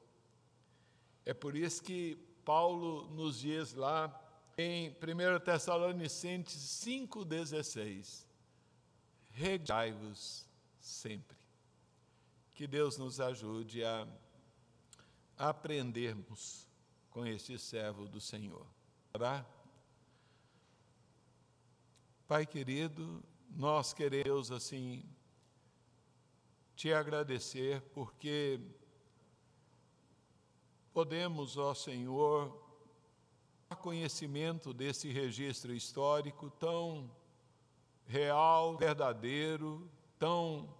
É 1.27 1.35
por 1.35 1.57
isso 1.57 1.83
que 1.83 2.17
Paulo 2.45 3.11
nos 3.11 3.41
diz 3.41 3.75
lá 3.75 4.23
em 4.57 4.91
1 4.91 5.41
Tessalonicenses 5.45 6.63
5,16: 6.87 8.25
Regai-vos 9.33 10.47
sempre. 10.79 11.37
Que 12.55 12.69
Deus 12.69 12.97
nos 12.97 13.21
ajude 13.21 13.83
a 13.85 14.07
aprendermos 15.37 16.67
com 17.11 17.27
este 17.27 17.59
servo 17.59 18.07
do 18.07 18.21
Senhor. 18.21 18.65
Pai 22.29 22.47
querido, 22.47 23.23
nós 23.51 23.93
queremos 23.93 24.53
assim 24.53 25.05
te 26.77 26.93
agradecer 26.93 27.81
porque 27.93 28.61
podemos, 30.97 31.59
ó 31.59 31.75
Senhor, 31.75 32.59
conhecimento 33.83 34.73
desse 34.73 35.13
registro 35.13 35.75
histórico 35.75 36.49
tão 36.53 37.15
real, 38.07 38.79
verdadeiro, 38.79 39.91
tão, 40.19 40.75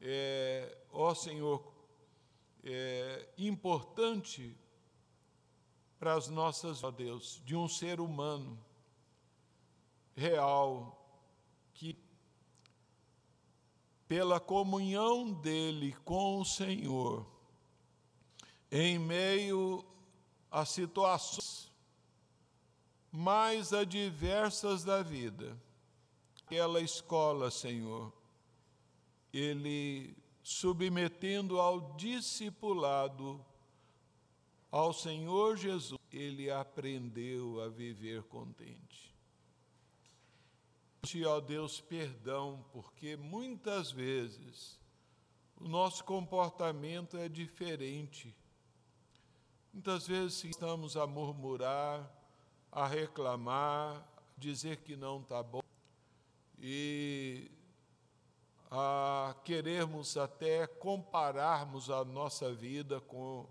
é, 0.00 0.74
ó 0.90 1.14
Senhor, 1.14 1.70
é, 2.64 3.28
importante 3.36 4.56
para 5.98 6.14
as 6.14 6.28
nossas, 6.28 6.82
ó 6.82 6.90
Deus, 6.90 7.42
de 7.44 7.54
um 7.54 7.68
ser 7.68 8.00
humano 8.00 8.58
real, 10.16 10.98
que 11.74 11.94
pela 14.08 14.40
comunhão 14.40 15.30
dele 15.30 15.92
com 16.06 16.40
o 16.40 16.44
Senhor, 16.46 17.31
em 18.74 18.98
meio 18.98 19.84
a 20.50 20.64
situações 20.64 21.70
mais 23.10 23.74
adversas 23.74 24.82
da 24.82 25.02
vida, 25.02 25.54
aquela 26.46 26.80
escola, 26.80 27.50
Senhor, 27.50 28.10
ele 29.30 30.16
submetendo 30.42 31.60
ao 31.60 31.94
discipulado 31.96 33.44
ao 34.70 34.94
Senhor 34.94 35.58
Jesus, 35.58 36.00
ele 36.10 36.50
aprendeu 36.50 37.60
a 37.60 37.68
viver 37.68 38.22
contente. 38.22 39.14
Te, 41.02 41.22
ó 41.26 41.40
Deus, 41.40 41.78
perdão, 41.78 42.64
porque 42.72 43.16
muitas 43.16 43.92
vezes 43.92 44.80
o 45.56 45.68
nosso 45.68 46.02
comportamento 46.04 47.18
é 47.18 47.28
diferente 47.28 48.34
Muitas 49.72 50.06
vezes 50.06 50.44
estamos 50.44 50.98
a 50.98 51.06
murmurar, 51.06 52.06
a 52.70 52.86
reclamar, 52.86 54.06
dizer 54.36 54.76
que 54.78 54.94
não 54.96 55.20
está 55.20 55.42
bom. 55.42 55.62
e 56.58 57.50
a 58.70 59.34
querermos 59.44 60.16
até 60.16 60.66
compararmos 60.66 61.90
a 61.90 62.04
nossa 62.04 62.52
vida 62.52 63.00
com 63.00 63.46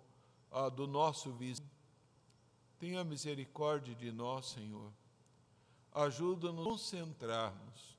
a 0.52 0.70
do 0.70 0.88
nosso 0.88 1.32
vizinho. 1.34 1.70
Tenha 2.80 3.04
misericórdia 3.04 3.94
de 3.94 4.12
nós, 4.12 4.48
Senhor. 4.48 4.92
Ajuda-nos 5.92 6.66
a 6.66 6.70
concentrarmos 6.70 7.98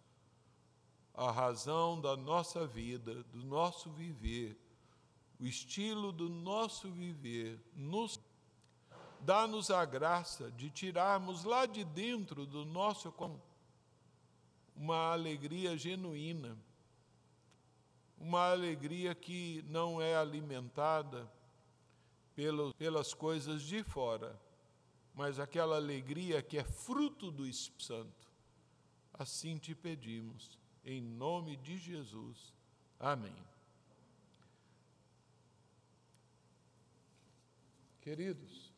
a 1.15 1.31
razão 1.31 2.01
da 2.01 2.17
nossa 2.17 2.67
vida, 2.67 3.23
do 3.25 3.45
nosso 3.45 3.91
viver, 3.91 4.57
o 5.43 5.47
estilo 5.47 6.13
do 6.13 6.29
nosso 6.29 6.89
viver, 6.89 7.59
nos 7.75 8.21
dá-nos 9.19 9.73
a 9.73 9.85
graça 9.85 10.53
de 10.53 10.71
tirarmos 10.71 11.43
lá 11.43 11.67
de 11.67 11.83
dentro 11.83 12.47
do 12.47 12.65
nosso 12.65 13.13
uma 14.77 15.11
alegria 15.11 15.77
genuína, 15.77 16.57
uma 18.17 18.53
alegria 18.53 19.17
que 19.17 19.65
não 19.67 20.01
é 20.01 20.15
alimentada 20.15 21.29
pelo, 22.37 22.73
pelas 22.75 23.13
coisas 23.13 23.63
de 23.63 23.83
fora, 23.83 24.41
mas 25.13 25.41
aquela 25.41 25.75
alegria 25.75 26.41
que 26.41 26.57
é 26.57 26.63
fruto 26.63 27.33
do 27.33 27.45
Espírito 27.45 27.83
Santo. 27.83 28.33
Assim 29.13 29.59
te 29.59 29.75
pedimos, 29.75 30.57
em 30.85 31.03
nome 31.03 31.57
de 31.57 31.77
Jesus. 31.77 32.55
Amém. 33.01 33.52
Queridos, 38.03 38.73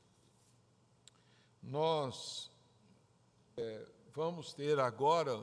nós 1.62 2.50
é, 3.56 3.86
vamos 4.14 4.52
ter 4.52 4.78
agora, 4.78 5.42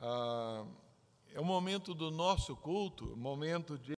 ah, 0.00 0.64
é 1.34 1.38
o 1.38 1.44
momento 1.44 1.92
do 1.92 2.10
nosso 2.10 2.56
culto, 2.56 3.14
momento 3.14 3.76
de 3.76 3.90